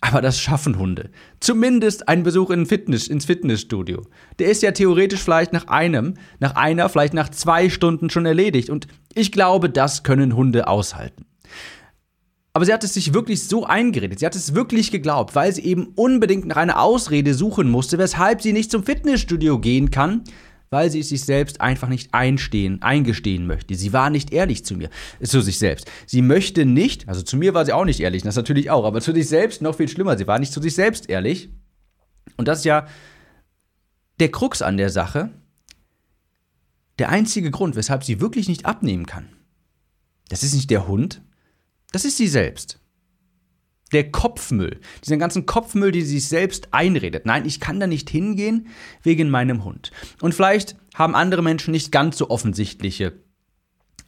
Aber 0.00 0.22
das 0.22 0.40
schaffen 0.40 0.78
Hunde. 0.78 1.10
Zumindest 1.40 2.08
ein 2.08 2.22
Besuch 2.22 2.50
in 2.50 2.66
Fitness, 2.66 3.08
ins 3.08 3.26
Fitnessstudio. 3.26 4.06
Der 4.38 4.48
ist 4.48 4.62
ja 4.62 4.70
theoretisch 4.70 5.20
vielleicht 5.20 5.52
nach 5.52 5.66
einem, 5.66 6.14
nach 6.38 6.54
einer, 6.54 6.88
vielleicht 6.88 7.14
nach 7.14 7.28
zwei 7.28 7.68
Stunden 7.68 8.08
schon 8.08 8.24
erledigt. 8.24 8.70
Und 8.70 8.86
ich 9.12 9.30
glaube, 9.30 9.68
das 9.68 10.04
können 10.04 10.34
Hunde 10.34 10.68
aushalten. 10.68 11.26
Aber 12.58 12.64
sie 12.64 12.72
hat 12.72 12.82
es 12.82 12.92
sich 12.92 13.14
wirklich 13.14 13.44
so 13.44 13.66
eingeredet, 13.66 14.18
sie 14.18 14.26
hat 14.26 14.34
es 14.34 14.52
wirklich 14.52 14.90
geglaubt, 14.90 15.36
weil 15.36 15.52
sie 15.52 15.62
eben 15.62 15.92
unbedingt 15.94 16.44
nach 16.44 16.56
einer 16.56 16.82
Ausrede 16.82 17.32
suchen 17.32 17.70
musste, 17.70 17.98
weshalb 17.98 18.42
sie 18.42 18.52
nicht 18.52 18.72
zum 18.72 18.82
Fitnessstudio 18.82 19.60
gehen 19.60 19.92
kann, 19.92 20.24
weil 20.68 20.90
sie 20.90 20.98
es 20.98 21.10
sich 21.10 21.22
selbst 21.22 21.60
einfach 21.60 21.86
nicht 21.86 22.12
einstehen, 22.14 22.82
eingestehen 22.82 23.46
möchte. 23.46 23.76
Sie 23.76 23.92
war 23.92 24.10
nicht 24.10 24.32
ehrlich 24.32 24.64
zu 24.64 24.74
mir, 24.74 24.90
zu 25.22 25.40
sich 25.40 25.60
selbst. 25.60 25.88
Sie 26.04 26.20
möchte 26.20 26.64
nicht, 26.64 27.08
also 27.08 27.22
zu 27.22 27.36
mir 27.36 27.54
war 27.54 27.64
sie 27.64 27.72
auch 27.72 27.84
nicht 27.84 28.00
ehrlich, 28.00 28.24
das 28.24 28.34
natürlich 28.34 28.72
auch, 28.72 28.84
aber 28.84 29.00
zu 29.00 29.14
sich 29.14 29.28
selbst 29.28 29.62
noch 29.62 29.76
viel 29.76 29.86
schlimmer, 29.86 30.18
sie 30.18 30.26
war 30.26 30.40
nicht 30.40 30.52
zu 30.52 30.60
sich 30.60 30.74
selbst 30.74 31.08
ehrlich. 31.08 31.50
Und 32.38 32.48
das 32.48 32.58
ist 32.58 32.64
ja 32.64 32.88
der 34.18 34.32
Krux 34.32 34.62
an 34.62 34.76
der 34.76 34.90
Sache, 34.90 35.30
der 36.98 37.10
einzige 37.10 37.52
Grund, 37.52 37.76
weshalb 37.76 38.02
sie 38.02 38.20
wirklich 38.20 38.48
nicht 38.48 38.66
abnehmen 38.66 39.06
kann. 39.06 39.28
Das 40.28 40.42
ist 40.42 40.54
nicht 40.54 40.70
der 40.70 40.88
Hund, 40.88 41.22
das 41.92 42.04
ist 42.04 42.16
sie 42.16 42.28
selbst. 42.28 42.80
Der 43.92 44.10
Kopfmüll, 44.10 44.80
diesen 45.02 45.18
ganzen 45.18 45.46
Kopfmüll, 45.46 45.92
die 45.92 46.02
sie 46.02 46.18
sich 46.18 46.28
selbst 46.28 46.68
einredet. 46.72 47.24
Nein, 47.24 47.46
ich 47.46 47.58
kann 47.58 47.80
da 47.80 47.86
nicht 47.86 48.10
hingehen 48.10 48.68
wegen 49.02 49.30
meinem 49.30 49.64
Hund. 49.64 49.92
Und 50.20 50.34
vielleicht 50.34 50.76
haben 50.94 51.14
andere 51.14 51.42
Menschen 51.42 51.72
nicht 51.72 51.90
ganz 51.90 52.18
so 52.18 52.28
offensichtliche 52.28 53.14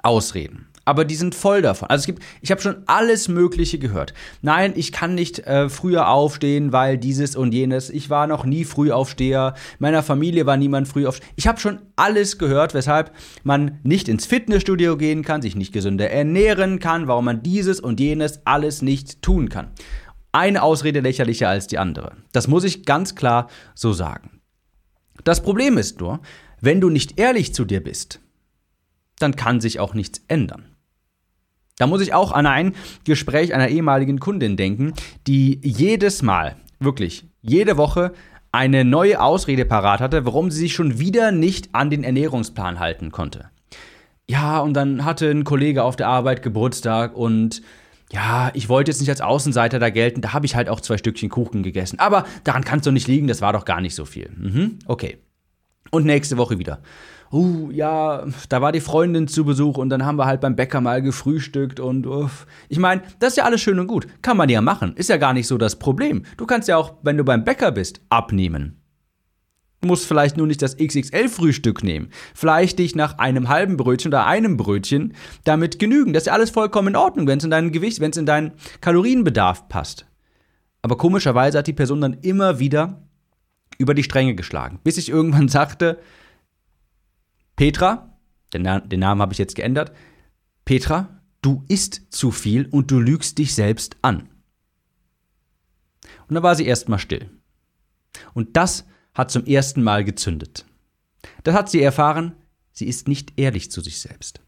Ausreden 0.03 0.70
aber 0.91 1.05
die 1.05 1.15
sind 1.15 1.37
voll 1.37 1.63
davon. 1.63 1.89
Also 1.89 2.03
es 2.03 2.07
gibt, 2.07 2.23
ich 2.41 2.51
habe 2.51 2.61
schon 2.61 2.83
alles 2.87 3.29
Mögliche 3.29 3.79
gehört. 3.79 4.13
Nein, 4.43 4.73
ich 4.75 4.91
kann 4.91 5.15
nicht 5.15 5.39
äh, 5.47 5.69
früher 5.69 6.09
aufstehen, 6.09 6.73
weil 6.73 6.99
dieses 6.99 7.37
und 7.37 7.55
jenes. 7.55 7.91
Ich 7.91 8.11
war 8.11 8.27
noch 8.27 8.45
nie 8.45 8.65
Frühaufsteher. 8.65 9.55
Meiner 9.79 10.03
Familie 10.03 10.47
war 10.47 10.57
niemand 10.57 10.89
Frühaufsteher. 10.89 11.29
Ich 11.37 11.47
habe 11.47 11.61
schon 11.61 11.79
alles 11.95 12.39
gehört, 12.39 12.75
weshalb 12.75 13.13
man 13.45 13.79
nicht 13.85 14.09
ins 14.09 14.27
Fitnessstudio 14.27 14.97
gehen 14.97 15.23
kann, 15.23 15.43
sich 15.43 15.55
nicht 15.55 15.73
gesünder 15.73 16.11
ernähren 16.11 16.81
kann, 16.81 17.07
warum 17.07 17.27
man 17.27 17.45
dieses 17.45 17.79
und 17.79 18.01
jenes 18.01 18.45
alles 18.45 18.83
nicht 18.83 19.23
tun 19.23 19.49
kann. 19.49 19.71
Eine 20.33 20.65
Ausrede 20.65 20.99
lächerlicher 20.99 21.49
als 21.49 21.69
die 21.69 21.79
andere. 21.79 22.17
Das 22.33 22.49
muss 22.49 22.65
ich 22.65 22.85
ganz 22.85 23.15
klar 23.15 23.49
so 23.77 23.93
sagen. 23.93 24.41
Das 25.23 25.41
Problem 25.41 25.79
ist 25.79 26.01
nur, 26.01 26.19
wenn 26.61 26.81
du 26.81 26.91
nicht 26.91 27.21
ehrlich 27.21 27.55
zu 27.55 27.65
dir 27.65 27.81
bist, 27.81 28.19
dann 29.21 29.37
kann 29.37 29.61
sich 29.61 29.79
auch 29.79 29.95
nichts 29.95 30.23
ändern. 30.27 30.70
Da 31.81 31.87
muss 31.87 32.03
ich 32.03 32.13
auch 32.13 32.33
an 32.33 32.45
ein 32.45 32.75
Gespräch 33.05 33.55
einer 33.55 33.69
ehemaligen 33.69 34.21
Kundin 34.21 34.59
denken, 34.59 34.93
die 35.27 35.59
jedes 35.65 36.21
Mal, 36.21 36.57
wirklich 36.79 37.25
jede 37.41 37.79
Woche 37.79 38.13
eine 38.53 38.85
neue 38.85 39.19
Ausrede 39.19 39.65
parat 39.65 40.01
hatte, 40.01 40.27
warum 40.27 40.51
sie 40.51 40.61
sich 40.61 40.75
schon 40.75 40.99
wieder 40.99 41.33
nicht 41.33 41.71
an 41.75 41.89
den 41.89 42.05
Ernährungsplan 42.05 42.81
halten 42.81 43.13
konnte. 43.13 43.49
Ja, 44.29 44.61
und 44.61 44.75
dann 44.75 45.07
hatte 45.07 45.31
ein 45.31 45.45
Kollege 45.45 45.83
auf 45.83 45.97
der 45.97 46.09
Arbeit 46.09 46.43
Geburtstag 46.43 47.17
und 47.17 47.63
ja, 48.13 48.51
ich 48.53 48.69
wollte 48.69 48.91
jetzt 48.91 49.01
nicht 49.01 49.09
als 49.09 49.23
Außenseiter 49.23 49.79
da 49.79 49.89
gelten, 49.89 50.21
da 50.21 50.35
habe 50.35 50.45
ich 50.45 50.57
halt 50.57 50.69
auch 50.69 50.81
zwei 50.81 50.99
Stückchen 50.99 51.31
Kuchen 51.31 51.63
gegessen. 51.63 51.99
Aber 51.99 52.27
daran 52.45 52.63
kann 52.63 52.81
es 52.81 52.85
doch 52.85 52.93
nicht 52.93 53.09
liegen, 53.09 53.27
das 53.27 53.41
war 53.41 53.55
doch 53.55 53.65
gar 53.65 53.81
nicht 53.81 53.95
so 53.95 54.05
viel. 54.05 54.31
Mhm, 54.37 54.81
okay. 54.85 55.17
Und 55.91 56.07
nächste 56.07 56.37
Woche 56.37 56.59
wieder 56.59 56.81
uh, 57.33 57.71
ja, 57.71 58.27
da 58.49 58.63
war 58.63 58.73
die 58.73 58.81
Freundin 58.81 59.29
zu 59.29 59.45
Besuch 59.45 59.79
und 59.79 59.91
dann 59.91 60.05
haben 60.05 60.17
wir 60.17 60.27
halt 60.27 60.41
beim 60.41 60.57
Bäcker 60.57 60.81
mal 60.81 61.03
gefrühstückt 61.03 61.81
und 61.81 62.07
uff. 62.07 62.47
Ich 62.69 62.79
meine, 62.79 63.03
das 63.19 63.31
ist 63.31 63.37
ja 63.37 63.45
alles 63.45 63.61
schön 63.61 63.79
und 63.79 63.87
gut. 63.87 64.07
Kann 64.23 64.37
man 64.37 64.49
ja 64.49 64.61
machen. 64.61 64.95
Ist 64.97 65.09
ja 65.09 65.17
gar 65.17 65.33
nicht 65.33 65.47
so 65.47 65.59
das 65.59 65.79
Problem. 65.79 66.25
Du 66.37 66.47
kannst 66.47 66.69
ja 66.69 66.77
auch, 66.77 66.95
wenn 67.03 67.17
du 67.17 67.25
beim 67.25 67.45
Bäcker 67.45 67.73
bist, 67.73 68.01
abnehmen. 68.09 68.77
Du 69.81 69.89
musst 69.89 70.07
vielleicht 70.07 70.37
nur 70.37 70.47
nicht 70.47 70.61
das 70.61 70.77
XXL-Frühstück 70.77 71.83
nehmen. 71.83 72.11
Vielleicht 72.35 72.79
dich 72.79 72.95
nach 72.95 73.17
einem 73.17 73.49
halben 73.49 73.79
Brötchen 73.79 74.11
oder 74.11 74.27
einem 74.27 74.59
Brötchen 74.59 75.15
damit 75.45 75.79
genügen. 75.79 76.13
Das 76.13 76.25
ist 76.25 76.27
ja 76.27 76.35
alles 76.35 76.51
vollkommen 76.51 76.89
in 76.89 76.97
Ordnung, 76.97 77.27
wenn 77.27 77.39
es 77.39 77.45
in 77.45 77.51
dein 77.51 77.73
Gewicht, 77.73 77.99
wenn 78.01 78.11
es 78.11 78.19
in 78.19 78.27
deinen 78.27 78.53
Kalorienbedarf 78.83 79.69
passt. 79.69 80.05
Aber 80.83 80.99
komischerweise 80.99 81.59
hat 81.59 81.67
die 81.67 81.73
Person 81.73 82.03
dann 82.03 82.15
immer 82.21 82.59
wieder 82.59 83.03
über 83.81 83.95
die 83.95 84.05
Stränge 84.05 84.35
geschlagen, 84.35 84.79
bis 84.85 84.99
ich 84.99 85.09
irgendwann 85.09 85.49
sagte, 85.59 85.99
Petra, 87.57 88.17
den, 88.53 88.63
Na 88.63 88.81
den 88.81 89.01
Namen 89.01 89.21
habe 89.21 89.33
ich 89.33 89.39
jetzt 89.39 89.57
geändert, 89.57 89.93
Petra, 90.65 91.21
du 91.43 91.65
isst 91.69 92.03
zu 92.11 92.31
viel 92.31 92.67
und 92.67 92.91
du 92.91 93.01
lügst 93.01 93.39
dich 93.39 93.55
selbst 93.55 93.97
an. 94.03 94.29
Und 96.29 96.35
da 96.35 96.43
war 96.43 96.55
sie 96.55 96.67
erstmal 96.67 96.99
still. 96.99 97.31
Und 98.35 98.57
das 98.57 98.87
hat 99.15 99.31
zum 99.31 99.45
ersten 99.47 99.83
Mal 99.83 100.05
gezündet. 100.05 100.67
Das 101.43 101.55
hat 101.55 101.71
sie 101.71 101.83
erfahren, 101.83 102.35
sie 102.73 102.87
ist 102.87 103.09
nicht 103.09 103.39
ehrlich 103.39 103.71
zu 103.71 103.81
sich 103.81 104.01
selbst. 104.01 104.41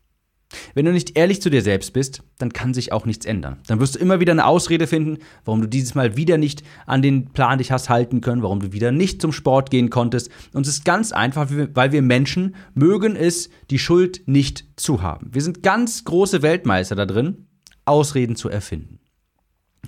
Wenn 0.75 0.85
du 0.85 0.93
nicht 0.93 1.17
ehrlich 1.17 1.41
zu 1.41 1.51
dir 1.51 1.63
selbst 1.63 1.93
bist, 1.93 2.23
dann 2.39 2.53
kann 2.53 2.75
sich 2.75 2.93
auch 2.93 3.07
nichts 3.07 3.27
ändern. 3.27 3.59
Dann 3.67 3.81
wirst 3.81 3.95
du 3.95 3.99
immer 3.99 4.21
wieder 4.21 4.33
eine 4.33 4.47
Ausrede 4.47 4.87
finden, 4.87 5.19
warum 5.45 5.61
du 5.61 5.69
dieses 5.69 5.95
Mal 5.95 6.17
wieder 6.17 6.39
nicht 6.39 6.63
an 6.87 7.03
den 7.03 7.27
Plan 7.33 7.59
dich 7.59 7.73
hast 7.73 7.89
halten 7.89 8.21
können, 8.21 8.43
warum 8.43 8.61
du 8.61 8.73
wieder 8.73 8.93
nicht 8.93 9.21
zum 9.21 9.33
Sport 9.33 9.71
gehen 9.71 9.91
konntest. 9.91 10.31
Und 10.53 10.67
es 10.67 10.75
ist 10.75 10.85
ganz 10.85 11.13
einfach, 11.13 11.49
weil 11.75 11.93
wir 11.93 12.03
Menschen 12.03 12.55
mögen 12.75 13.17
es, 13.17 13.51
die 13.71 13.79
Schuld 13.79 14.23
nicht 14.27 14.65
zu 14.77 15.03
haben. 15.03 15.31
Wir 15.33 15.43
sind 15.43 15.63
ganz 15.63 16.05
große 16.05 16.43
Weltmeister 16.43 16.97
da 16.97 17.07
drin, 17.07 17.47
Ausreden 17.85 18.37
zu 18.37 18.49
erfinden. 18.49 19.01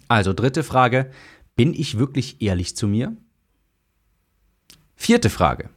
Also 0.08 0.32
dritte 0.32 0.62
Frage, 0.62 1.10
bin 1.56 1.72
ich 1.72 1.98
wirklich 1.98 2.42
ehrlich 2.42 2.76
zu 2.76 2.88
mir? 2.88 3.16
Vierte 4.96 5.30
Frage. 5.30 5.70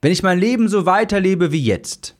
Wenn 0.00 0.12
ich 0.12 0.22
mein 0.22 0.38
Leben 0.38 0.68
so 0.68 0.86
weiterlebe 0.86 1.52
wie 1.52 1.62
jetzt, 1.62 2.16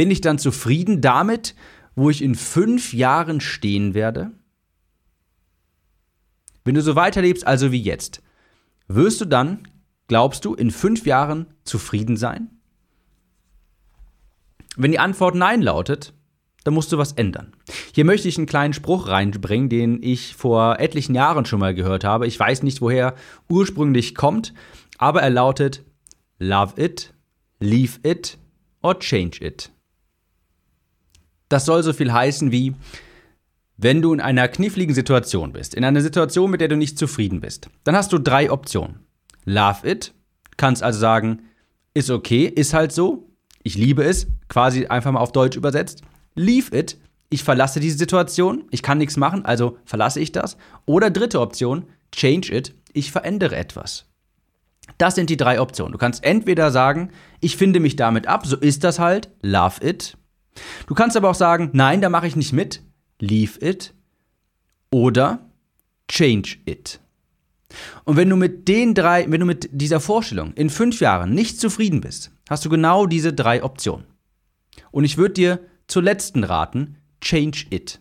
bin 0.00 0.10
ich 0.10 0.22
dann 0.22 0.38
zufrieden 0.38 1.02
damit, 1.02 1.54
wo 1.94 2.08
ich 2.08 2.22
in 2.22 2.34
fünf 2.34 2.94
Jahren 2.94 3.42
stehen 3.42 3.92
werde? 3.92 4.30
Wenn 6.64 6.74
du 6.74 6.80
so 6.80 6.96
weiterlebst, 6.96 7.46
also 7.46 7.70
wie 7.70 7.82
jetzt, 7.82 8.22
wirst 8.88 9.20
du 9.20 9.26
dann, 9.26 9.68
glaubst 10.08 10.46
du, 10.46 10.54
in 10.54 10.70
fünf 10.70 11.04
Jahren 11.04 11.48
zufrieden 11.64 12.16
sein? 12.16 12.48
Wenn 14.74 14.90
die 14.90 14.98
Antwort 14.98 15.34
Nein 15.34 15.60
lautet, 15.60 16.14
dann 16.64 16.72
musst 16.72 16.92
du 16.92 16.96
was 16.96 17.12
ändern. 17.12 17.52
Hier 17.94 18.06
möchte 18.06 18.26
ich 18.26 18.38
einen 18.38 18.46
kleinen 18.46 18.72
Spruch 18.72 19.06
reinbringen, 19.06 19.68
den 19.68 20.02
ich 20.02 20.34
vor 20.34 20.80
etlichen 20.80 21.14
Jahren 21.14 21.44
schon 21.44 21.60
mal 21.60 21.74
gehört 21.74 22.04
habe. 22.04 22.26
Ich 22.26 22.40
weiß 22.40 22.62
nicht, 22.62 22.80
woher 22.80 23.16
ursprünglich 23.50 24.14
kommt, 24.14 24.54
aber 24.96 25.20
er 25.20 25.28
lautet 25.28 25.84
Love 26.38 26.80
it, 26.82 27.12
leave 27.58 27.98
it 28.02 28.38
or 28.80 28.98
change 28.98 29.44
it. 29.44 29.70
Das 31.50 31.66
soll 31.66 31.82
so 31.82 31.92
viel 31.92 32.12
heißen 32.12 32.52
wie, 32.52 32.74
wenn 33.76 34.00
du 34.00 34.14
in 34.14 34.20
einer 34.20 34.48
kniffligen 34.48 34.94
Situation 34.94 35.52
bist, 35.52 35.74
in 35.74 35.84
einer 35.84 36.00
Situation, 36.00 36.50
mit 36.50 36.60
der 36.60 36.68
du 36.68 36.76
nicht 36.76 36.96
zufrieden 36.96 37.40
bist, 37.40 37.68
dann 37.84 37.96
hast 37.96 38.12
du 38.12 38.18
drei 38.18 38.50
Optionen. 38.50 39.00
Love 39.44 39.86
it, 39.88 40.14
kannst 40.56 40.82
also 40.82 40.98
sagen, 40.98 41.42
ist 41.92 42.08
okay, 42.08 42.44
ist 42.44 42.72
halt 42.72 42.92
so. 42.92 43.30
Ich 43.62 43.76
liebe 43.76 44.04
es, 44.04 44.28
quasi 44.48 44.86
einfach 44.86 45.12
mal 45.12 45.20
auf 45.20 45.32
Deutsch 45.32 45.56
übersetzt. 45.56 46.02
Leave 46.34 46.76
it, 46.76 46.98
ich 47.30 47.42
verlasse 47.42 47.80
diese 47.80 47.98
Situation, 47.98 48.64
ich 48.70 48.82
kann 48.82 48.98
nichts 48.98 49.16
machen, 49.16 49.44
also 49.44 49.76
verlasse 49.84 50.20
ich 50.20 50.32
das. 50.32 50.56
Oder 50.86 51.10
dritte 51.10 51.40
Option, 51.40 51.86
change 52.12 52.54
it, 52.54 52.74
ich 52.92 53.10
verändere 53.10 53.56
etwas. 53.56 54.06
Das 54.98 55.14
sind 55.14 55.30
die 55.30 55.36
drei 55.36 55.60
Optionen. 55.60 55.92
Du 55.92 55.98
kannst 55.98 56.24
entweder 56.24 56.70
sagen, 56.70 57.10
ich 57.40 57.56
finde 57.56 57.80
mich 57.80 57.96
damit 57.96 58.26
ab, 58.26 58.46
so 58.46 58.56
ist 58.56 58.84
das 58.84 58.98
halt, 58.98 59.30
love 59.42 59.84
it. 59.84 60.16
Du 60.86 60.94
kannst 60.94 61.16
aber 61.16 61.30
auch 61.30 61.34
sagen, 61.34 61.70
nein, 61.72 62.00
da 62.00 62.08
mache 62.08 62.26
ich 62.26 62.36
nicht 62.36 62.52
mit, 62.52 62.82
leave 63.18 63.64
it. 63.64 63.94
Oder 64.90 65.50
change 66.08 66.56
it. 66.64 67.00
Und 68.04 68.16
wenn 68.16 68.28
du 68.28 68.36
mit 68.36 68.66
den 68.66 68.94
drei, 68.94 69.30
wenn 69.30 69.40
du 69.40 69.46
mit 69.46 69.68
dieser 69.72 70.00
Vorstellung 70.00 70.52
in 70.54 70.70
fünf 70.70 71.00
Jahren 71.00 71.34
nicht 71.34 71.60
zufrieden 71.60 72.00
bist, 72.00 72.32
hast 72.48 72.64
du 72.64 72.68
genau 72.68 73.06
diese 73.06 73.32
drei 73.32 73.62
Optionen. 73.62 74.06
Und 74.90 75.04
ich 75.04 75.16
würde 75.16 75.34
dir 75.34 75.60
zur 75.86 76.02
letzten 76.02 76.42
raten, 76.42 76.96
change 77.20 77.66
it. 77.70 78.00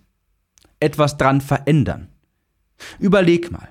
Etwas 0.79 1.17
dran 1.17 1.41
verändern. 1.41 2.09
Überleg 2.99 3.51
mal. 3.51 3.69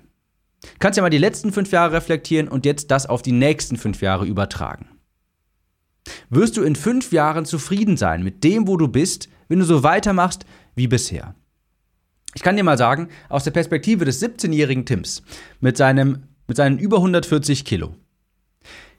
Kannst 0.79 0.97
ja 0.97 1.03
mal 1.03 1.11
die 1.11 1.19
letzten 1.19 1.53
fünf 1.53 1.73
Jahre 1.73 1.95
reflektieren 1.95 2.49
und 2.49 2.67
jetzt 2.67 2.91
das 2.91 3.07
auf 3.07 3.23
die 3.23 3.33
nächsten 3.33 3.77
fünf 3.77 4.03
Jahre 4.03 4.27
übertragen. 4.27 4.88
Wirst 6.31 6.57
du 6.57 6.63
in 6.63 6.77
fünf 6.77 7.13
Jahren 7.13 7.45
zufrieden 7.45 7.97
sein 7.97 8.23
mit 8.23 8.45
dem, 8.45 8.67
wo 8.67 8.77
du 8.77 8.89
bist, 8.89 9.29
wenn 9.49 9.59
du 9.59 9.65
so 9.65 9.83
weitermachst 9.83 10.45
wie 10.75 10.89
bisher? 10.89 11.35
Ich 12.35 12.43
kann 12.43 12.57
dir 12.57 12.65
mal 12.65 12.79
sagen, 12.79 13.09
aus 13.29 13.45
der 13.45 13.51
Perspektive 13.51 14.05
des 14.05 14.23
17-jährigen 14.23 14.85
Tims 14.85 15.23
mit, 15.61 15.77
seinem, 15.77 16.25
mit 16.47 16.57
seinen 16.57 16.79
über 16.79 16.99
140 16.99 17.65
Kilo, 17.65 17.95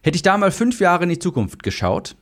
hätte 0.02 0.16
ich 0.16 0.24
da 0.24 0.38
mal 0.38 0.52
fünf 0.52 0.80
Jahre 0.80 1.04
in 1.04 1.10
die 1.10 1.20
Zukunft 1.20 1.64
geschaut, 1.64 2.16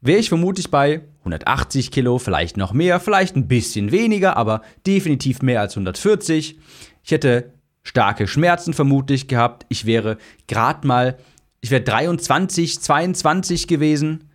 wäre 0.00 0.20
ich 0.20 0.28
vermutlich 0.28 0.70
bei 0.70 1.02
180 1.20 1.90
Kilo, 1.90 2.18
vielleicht 2.18 2.56
noch 2.56 2.72
mehr, 2.72 3.00
vielleicht 3.00 3.36
ein 3.36 3.48
bisschen 3.48 3.90
weniger, 3.90 4.36
aber 4.36 4.62
definitiv 4.86 5.42
mehr 5.42 5.60
als 5.60 5.72
140. 5.72 6.58
Ich 7.02 7.10
hätte 7.10 7.52
starke 7.82 8.26
Schmerzen 8.26 8.74
vermutlich 8.74 9.28
gehabt. 9.28 9.66
Ich 9.68 9.86
wäre 9.86 10.18
gerade 10.46 10.86
mal, 10.86 11.18
ich 11.64 11.70
wäre 11.70 11.80
23, 11.80 12.78
22 12.78 13.66
gewesen 13.66 14.28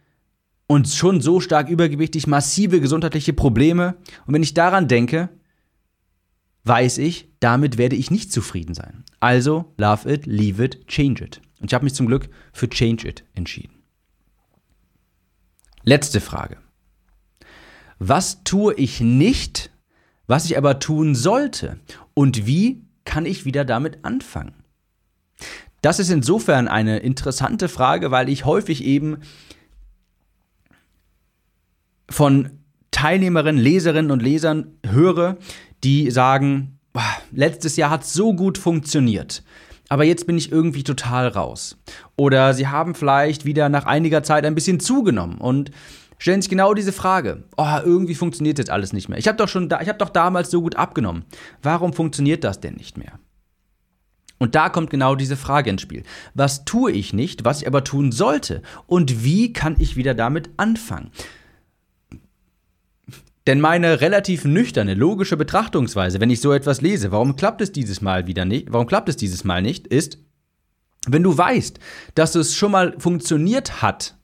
und 0.65 0.87
schon 0.89 1.21
so 1.21 1.39
stark 1.39 1.69
übergewichtig, 1.69 2.25
massive 2.25 2.81
gesundheitliche 2.81 3.33
Probleme. 3.33 3.97
Und 4.25 4.33
wenn 4.33 4.41
ich 4.41 4.55
daran 4.55 4.87
denke, 4.87 5.29
weiß 6.63 6.97
ich, 6.97 7.29
damit 7.39 7.77
werde 7.77 7.95
ich 7.95 8.09
nicht 8.09 8.31
zufrieden 8.33 8.73
sein. 8.73 9.03
Also 9.19 9.75
love 9.77 10.11
it, 10.11 10.25
leave 10.25 10.63
it, 10.63 10.87
change 10.87 11.23
it. 11.23 11.39
Und 11.59 11.69
ich 11.69 11.75
habe 11.75 11.83
mich 11.83 11.93
zum 11.93 12.07
Glück 12.07 12.29
für 12.51 12.67
change 12.67 13.07
it 13.07 13.23
entschieden. 13.35 13.75
Letzte 15.83 16.21
Frage. 16.21 16.57
Was 17.99 18.43
tue 18.43 18.73
ich 18.73 19.01
nicht, 19.01 19.69
was 20.25 20.45
ich 20.45 20.57
aber 20.57 20.79
tun 20.79 21.13
sollte? 21.13 21.79
Und 22.15 22.47
wie 22.47 22.87
kann 23.05 23.27
ich 23.27 23.45
wieder 23.45 23.65
damit 23.65 24.03
anfangen? 24.03 24.55
Das 25.81 25.99
ist 25.99 26.09
insofern 26.09 26.67
eine 26.67 26.99
interessante 26.99 27.69
Frage, 27.69 28.11
weil 28.11 28.29
ich 28.29 28.45
häufig 28.45 28.83
eben 28.83 29.19
von 32.09 32.49
Teilnehmerinnen, 32.91 33.61
Leserinnen 33.61 34.11
und 34.11 34.21
Lesern 34.21 34.77
höre, 34.85 35.37
die 35.83 36.11
sagen, 36.11 36.79
letztes 37.31 37.77
Jahr 37.77 37.91
hat 37.91 38.05
so 38.05 38.33
gut 38.33 38.57
funktioniert, 38.57 39.43
aber 39.89 40.03
jetzt 40.03 40.27
bin 40.27 40.37
ich 40.37 40.51
irgendwie 40.51 40.83
total 40.83 41.27
raus. 41.27 41.77
Oder 42.15 42.53
sie 42.53 42.67
haben 42.67 42.95
vielleicht 42.95 43.45
wieder 43.45 43.69
nach 43.69 43.85
einiger 43.85 44.23
Zeit 44.23 44.45
ein 44.45 44.55
bisschen 44.55 44.79
zugenommen 44.79 45.37
und 45.37 45.71
stellen 46.17 46.41
sich 46.41 46.49
genau 46.49 46.73
diese 46.73 46.91
Frage. 46.91 47.43
Oh, 47.57 47.77
irgendwie 47.83 48.15
funktioniert 48.15 48.57
jetzt 48.57 48.69
alles 48.69 48.91
nicht 48.91 49.07
mehr. 49.07 49.17
Ich 49.17 49.27
habe 49.27 49.37
doch 49.37 49.47
schon 49.47 49.69
da, 49.69 49.81
ich 49.81 49.87
habe 49.87 49.97
doch 49.97 50.09
damals 50.09 50.51
so 50.51 50.61
gut 50.61 50.75
abgenommen. 50.75 51.25
Warum 51.63 51.93
funktioniert 51.93 52.43
das 52.43 52.59
denn 52.59 52.75
nicht 52.75 52.97
mehr? 52.97 53.19
Und 54.39 54.55
da 54.55 54.69
kommt 54.69 54.89
genau 54.89 55.15
diese 55.15 55.35
Frage 55.35 55.69
ins 55.69 55.81
Spiel. 55.81 56.03
Was 56.33 56.65
tue 56.65 56.91
ich 56.91 57.13
nicht, 57.13 57.45
was 57.45 57.61
ich 57.61 57.67
aber 57.67 57.83
tun 57.83 58.11
sollte? 58.11 58.61
Und 58.87 59.23
wie 59.23 59.53
kann 59.53 59.75
ich 59.77 59.97
wieder 59.97 60.15
damit 60.15 60.49
anfangen? 60.57 61.11
Denn 63.45 63.59
meine 63.59 64.01
relativ 64.01 64.45
nüchterne, 64.45 64.93
logische 64.93 65.35
Betrachtungsweise, 65.35 66.19
wenn 66.21 66.29
ich 66.29 66.39
so 66.39 66.53
etwas 66.53 66.81
lese, 66.81 67.11
warum 67.11 67.35
klappt 67.35 67.61
es 67.61 67.71
dieses 67.71 68.01
Mal 68.01 68.27
wieder 68.27 68.45
nicht, 68.45 68.71
warum 68.71 68.87
klappt 68.87 69.09
es 69.09 69.17
dieses 69.17 69.43
Mal 69.43 69.61
nicht, 69.61 69.87
ist, 69.87 70.19
wenn 71.07 71.23
du 71.23 71.37
weißt, 71.37 71.79
dass 72.15 72.35
es 72.35 72.55
schon 72.55 72.71
mal 72.71 72.95
funktioniert 72.99 73.81
hat, 73.81 74.17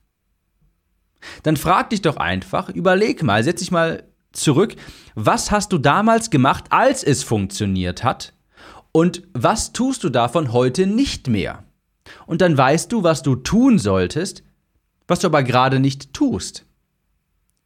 dann 1.42 1.56
frag 1.56 1.90
dich 1.90 2.02
doch 2.02 2.16
einfach, 2.16 2.68
überleg 2.68 3.22
mal, 3.22 3.42
setz 3.42 3.60
dich 3.60 3.70
mal 3.70 4.04
zurück, 4.32 4.76
was 5.14 5.50
hast 5.50 5.72
du 5.72 5.78
damals 5.78 6.30
gemacht, 6.30 6.66
als 6.70 7.02
es 7.02 7.24
funktioniert 7.24 8.04
hat 8.04 8.35
und 8.96 9.24
was 9.34 9.74
tust 9.74 10.04
du 10.04 10.08
davon 10.08 10.54
heute 10.54 10.86
nicht 10.86 11.28
mehr? 11.28 11.64
Und 12.24 12.40
dann 12.40 12.56
weißt 12.56 12.90
du, 12.90 13.02
was 13.02 13.22
du 13.22 13.36
tun 13.36 13.78
solltest, 13.78 14.42
was 15.06 15.20
du 15.20 15.26
aber 15.26 15.42
gerade 15.42 15.80
nicht 15.80 16.14
tust. 16.14 16.64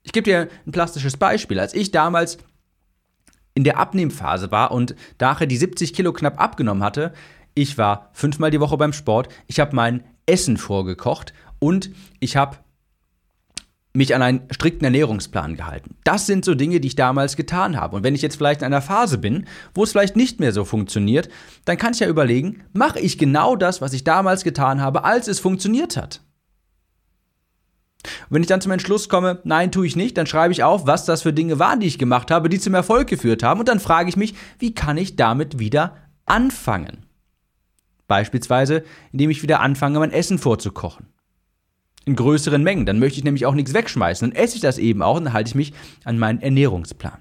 Ich 0.02 0.10
gebe 0.10 0.24
dir 0.24 0.48
ein 0.66 0.72
plastisches 0.72 1.16
Beispiel. 1.16 1.60
Als 1.60 1.72
ich 1.72 1.92
damals 1.92 2.38
in 3.54 3.62
der 3.62 3.78
Abnehmphase 3.78 4.50
war 4.50 4.72
und 4.72 4.96
nachher 5.20 5.46
die 5.46 5.56
70 5.56 5.94
Kilo 5.94 6.12
knapp 6.12 6.40
abgenommen 6.40 6.82
hatte, 6.82 7.14
ich 7.54 7.78
war 7.78 8.10
fünfmal 8.12 8.50
die 8.50 8.58
Woche 8.58 8.76
beim 8.76 8.92
Sport, 8.92 9.28
ich 9.46 9.60
habe 9.60 9.76
mein 9.76 10.02
Essen 10.26 10.56
vorgekocht 10.56 11.32
und 11.60 11.90
ich 12.18 12.36
habe 12.36 12.56
mich 13.92 14.14
an 14.14 14.22
einen 14.22 14.42
strikten 14.50 14.84
Ernährungsplan 14.84 15.56
gehalten. 15.56 15.96
Das 16.04 16.26
sind 16.26 16.44
so 16.44 16.54
Dinge, 16.54 16.80
die 16.80 16.88
ich 16.88 16.94
damals 16.94 17.36
getan 17.36 17.76
habe. 17.76 17.96
Und 17.96 18.04
wenn 18.04 18.14
ich 18.14 18.22
jetzt 18.22 18.36
vielleicht 18.36 18.60
in 18.60 18.66
einer 18.66 18.82
Phase 18.82 19.18
bin, 19.18 19.46
wo 19.74 19.82
es 19.82 19.90
vielleicht 19.90 20.14
nicht 20.14 20.38
mehr 20.38 20.52
so 20.52 20.64
funktioniert, 20.64 21.28
dann 21.64 21.76
kann 21.76 21.92
ich 21.92 22.00
ja 22.00 22.08
überlegen, 22.08 22.62
mache 22.72 23.00
ich 23.00 23.18
genau 23.18 23.56
das, 23.56 23.80
was 23.80 23.92
ich 23.92 24.04
damals 24.04 24.44
getan 24.44 24.80
habe, 24.80 25.04
als 25.04 25.26
es 25.26 25.40
funktioniert 25.40 25.96
hat. 25.96 26.22
Und 28.02 28.36
wenn 28.36 28.42
ich 28.42 28.48
dann 28.48 28.60
zum 28.60 28.72
Entschluss 28.72 29.08
komme, 29.08 29.40
nein, 29.44 29.72
tue 29.72 29.86
ich 29.86 29.96
nicht, 29.96 30.16
dann 30.16 30.26
schreibe 30.26 30.52
ich 30.52 30.62
auf, 30.62 30.86
was 30.86 31.04
das 31.04 31.22
für 31.22 31.32
Dinge 31.32 31.58
waren, 31.58 31.80
die 31.80 31.86
ich 31.86 31.98
gemacht 31.98 32.30
habe, 32.30 32.48
die 32.48 32.60
zum 32.60 32.74
Erfolg 32.74 33.08
geführt 33.08 33.42
haben. 33.42 33.60
Und 33.60 33.68
dann 33.68 33.80
frage 33.80 34.08
ich 34.08 34.16
mich, 34.16 34.34
wie 34.58 34.74
kann 34.74 34.96
ich 34.96 35.16
damit 35.16 35.58
wieder 35.58 35.96
anfangen? 36.26 37.06
Beispielsweise, 38.06 38.84
indem 39.12 39.30
ich 39.30 39.42
wieder 39.42 39.60
anfange, 39.60 39.98
mein 39.98 40.12
Essen 40.12 40.38
vorzukochen. 40.38 41.06
In 42.06 42.16
größeren 42.16 42.62
Mengen. 42.62 42.86
Dann 42.86 42.98
möchte 42.98 43.18
ich 43.18 43.24
nämlich 43.24 43.46
auch 43.46 43.54
nichts 43.54 43.74
wegschmeißen. 43.74 44.30
Dann 44.30 44.38
esse 44.38 44.56
ich 44.56 44.62
das 44.62 44.78
eben 44.78 45.02
auch 45.02 45.16
und 45.16 45.24
dann 45.24 45.32
halte 45.32 45.48
ich 45.48 45.54
mich 45.54 45.72
an 46.04 46.18
meinen 46.18 46.40
Ernährungsplan. 46.40 47.18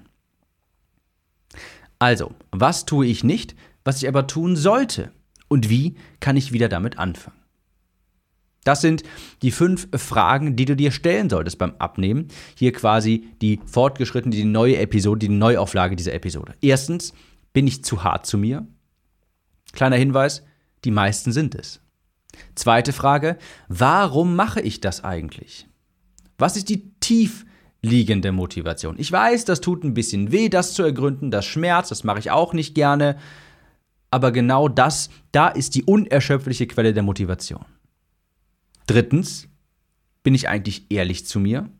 Also, 1.98 2.32
was 2.50 2.86
tue 2.86 3.06
ich 3.06 3.24
nicht, 3.24 3.54
was 3.84 4.02
ich 4.02 4.08
aber 4.08 4.26
tun 4.26 4.56
sollte? 4.56 5.12
Und 5.48 5.68
wie 5.68 5.96
kann 6.20 6.36
ich 6.36 6.52
wieder 6.52 6.68
damit 6.68 6.98
anfangen? 6.98 7.36
Das 8.64 8.80
sind 8.80 9.02
die 9.42 9.50
fünf 9.50 9.88
Fragen, 9.94 10.54
die 10.54 10.64
du 10.64 10.76
dir 10.76 10.92
stellen 10.92 11.30
solltest 11.30 11.58
beim 11.58 11.74
Abnehmen. 11.78 12.28
Hier 12.54 12.72
quasi 12.72 13.28
die 13.40 13.58
fortgeschrittene, 13.64 14.34
die 14.34 14.44
neue 14.44 14.78
Episode, 14.78 15.18
die 15.18 15.28
Neuauflage 15.28 15.96
dieser 15.96 16.12
Episode. 16.12 16.54
Erstens, 16.60 17.14
bin 17.52 17.66
ich 17.66 17.84
zu 17.84 18.04
hart 18.04 18.26
zu 18.26 18.38
mir? 18.38 18.66
Kleiner 19.72 19.96
Hinweis, 19.96 20.44
die 20.84 20.90
meisten 20.90 21.32
sind 21.32 21.54
es. 21.54 21.80
Zweite 22.54 22.92
Frage, 22.92 23.38
warum 23.68 24.36
mache 24.36 24.60
ich 24.60 24.80
das 24.80 25.04
eigentlich? 25.04 25.66
Was 26.38 26.56
ist 26.56 26.68
die 26.68 26.90
tief 27.00 27.44
liegende 27.82 28.32
Motivation? 28.32 28.96
Ich 28.98 29.10
weiß, 29.10 29.44
das 29.44 29.60
tut 29.60 29.84
ein 29.84 29.94
bisschen 29.94 30.32
weh, 30.32 30.48
das 30.48 30.74
zu 30.74 30.82
ergründen, 30.82 31.30
das 31.30 31.46
schmerzt, 31.46 31.90
das 31.90 32.04
mache 32.04 32.18
ich 32.18 32.30
auch 32.30 32.52
nicht 32.52 32.74
gerne. 32.74 33.18
Aber 34.10 34.32
genau 34.32 34.68
das, 34.68 35.10
da 35.32 35.48
ist 35.48 35.74
die 35.74 35.84
unerschöpfliche 35.84 36.66
Quelle 36.66 36.92
der 36.92 37.02
Motivation. 37.02 37.64
Drittens, 38.86 39.48
bin 40.22 40.34
ich 40.34 40.48
eigentlich 40.48 40.86
ehrlich 40.90 41.26
zu 41.26 41.40
mir? 41.40 41.70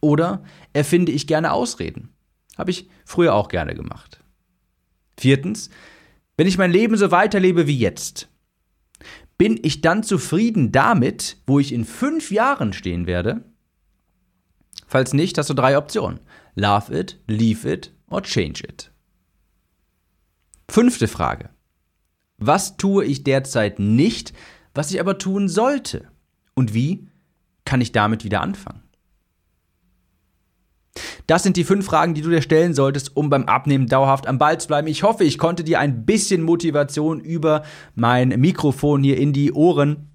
Oder 0.00 0.42
erfinde 0.72 1.12
ich 1.12 1.26
gerne 1.26 1.52
Ausreden? 1.52 2.10
Habe 2.56 2.70
ich 2.70 2.88
früher 3.04 3.34
auch 3.34 3.48
gerne 3.48 3.74
gemacht. 3.74 4.20
Viertens, 5.16 5.70
wenn 6.36 6.46
ich 6.46 6.58
mein 6.58 6.70
Leben 6.70 6.96
so 6.96 7.10
weiterlebe 7.10 7.66
wie 7.66 7.78
jetzt, 7.78 8.28
bin 9.38 9.58
ich 9.62 9.80
dann 9.80 10.02
zufrieden 10.02 10.72
damit, 10.72 11.38
wo 11.46 11.58
ich 11.58 11.72
in 11.72 11.84
fünf 11.84 12.30
Jahren 12.30 12.72
stehen 12.72 13.06
werde? 13.06 13.44
Falls 14.86 15.12
nicht, 15.14 15.38
hast 15.38 15.50
du 15.50 15.54
drei 15.54 15.78
Optionen. 15.78 16.20
Love 16.54 16.96
it, 16.96 17.20
leave 17.26 17.70
it 17.70 17.92
or 18.08 18.22
change 18.22 18.64
it. 18.64 18.90
Fünfte 20.70 21.08
Frage. 21.08 21.50
Was 22.38 22.76
tue 22.76 23.04
ich 23.04 23.24
derzeit 23.24 23.78
nicht, 23.78 24.32
was 24.74 24.92
ich 24.92 25.00
aber 25.00 25.18
tun 25.18 25.48
sollte. 25.48 26.08
Und 26.54 26.72
wie 26.72 27.08
kann 27.64 27.80
ich 27.80 27.92
damit 27.92 28.24
wieder 28.24 28.40
anfangen? 28.40 28.82
Das 31.28 31.42
sind 31.42 31.58
die 31.58 31.64
fünf 31.64 31.84
Fragen, 31.84 32.14
die 32.14 32.22
du 32.22 32.30
dir 32.30 32.40
stellen 32.40 32.72
solltest, 32.72 33.14
um 33.14 33.28
beim 33.28 33.44
Abnehmen 33.44 33.86
dauerhaft 33.86 34.26
am 34.26 34.38
Ball 34.38 34.58
zu 34.58 34.66
bleiben. 34.66 34.88
Ich 34.88 35.02
hoffe, 35.02 35.24
ich 35.24 35.36
konnte 35.36 35.62
dir 35.62 35.78
ein 35.78 36.06
bisschen 36.06 36.42
Motivation 36.42 37.20
über 37.20 37.64
mein 37.94 38.30
Mikrofon 38.30 39.02
hier 39.02 39.18
in 39.18 39.34
die 39.34 39.52
Ohren 39.52 40.08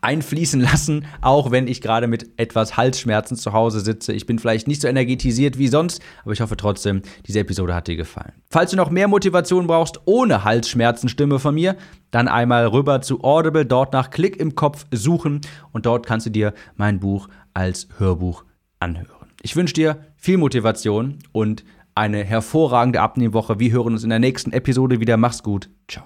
einfließen 0.00 0.60
lassen, 0.60 1.06
auch 1.20 1.52
wenn 1.52 1.68
ich 1.68 1.80
gerade 1.80 2.08
mit 2.08 2.28
etwas 2.40 2.76
Halsschmerzen 2.76 3.36
zu 3.36 3.52
Hause 3.52 3.78
sitze. 3.78 4.12
Ich 4.12 4.26
bin 4.26 4.40
vielleicht 4.40 4.66
nicht 4.66 4.82
so 4.82 4.88
energetisiert 4.88 5.58
wie 5.58 5.68
sonst, 5.68 6.02
aber 6.24 6.32
ich 6.32 6.40
hoffe 6.40 6.56
trotzdem, 6.56 7.02
diese 7.24 7.38
Episode 7.38 7.72
hat 7.72 7.86
dir 7.86 7.94
gefallen. 7.94 8.32
Falls 8.50 8.72
du 8.72 8.76
noch 8.76 8.90
mehr 8.90 9.06
Motivation 9.06 9.68
brauchst 9.68 10.00
ohne 10.06 10.42
Halsschmerzenstimme 10.42 11.38
von 11.38 11.54
mir, 11.54 11.76
dann 12.10 12.26
einmal 12.26 12.66
rüber 12.66 13.00
zu 13.00 13.22
Audible, 13.22 13.64
dort 13.64 13.92
nach 13.92 14.10
Klick 14.10 14.40
im 14.40 14.56
Kopf 14.56 14.86
suchen 14.90 15.40
und 15.70 15.86
dort 15.86 16.04
kannst 16.04 16.26
du 16.26 16.30
dir 16.30 16.52
mein 16.74 16.98
Buch 16.98 17.28
als 17.54 17.86
Hörbuch 17.98 18.44
anhören. 18.80 19.28
Ich 19.42 19.54
wünsche 19.54 19.74
dir 19.74 20.11
viel 20.22 20.38
Motivation 20.38 21.18
und 21.32 21.64
eine 21.96 22.24
hervorragende 22.24 23.00
Abnehmwoche. 23.00 23.58
Wir 23.58 23.72
hören 23.72 23.92
uns 23.92 24.04
in 24.04 24.10
der 24.10 24.20
nächsten 24.20 24.52
Episode 24.52 25.00
wieder. 25.00 25.16
Mach's 25.16 25.42
gut. 25.42 25.68
Ciao. 25.88 26.04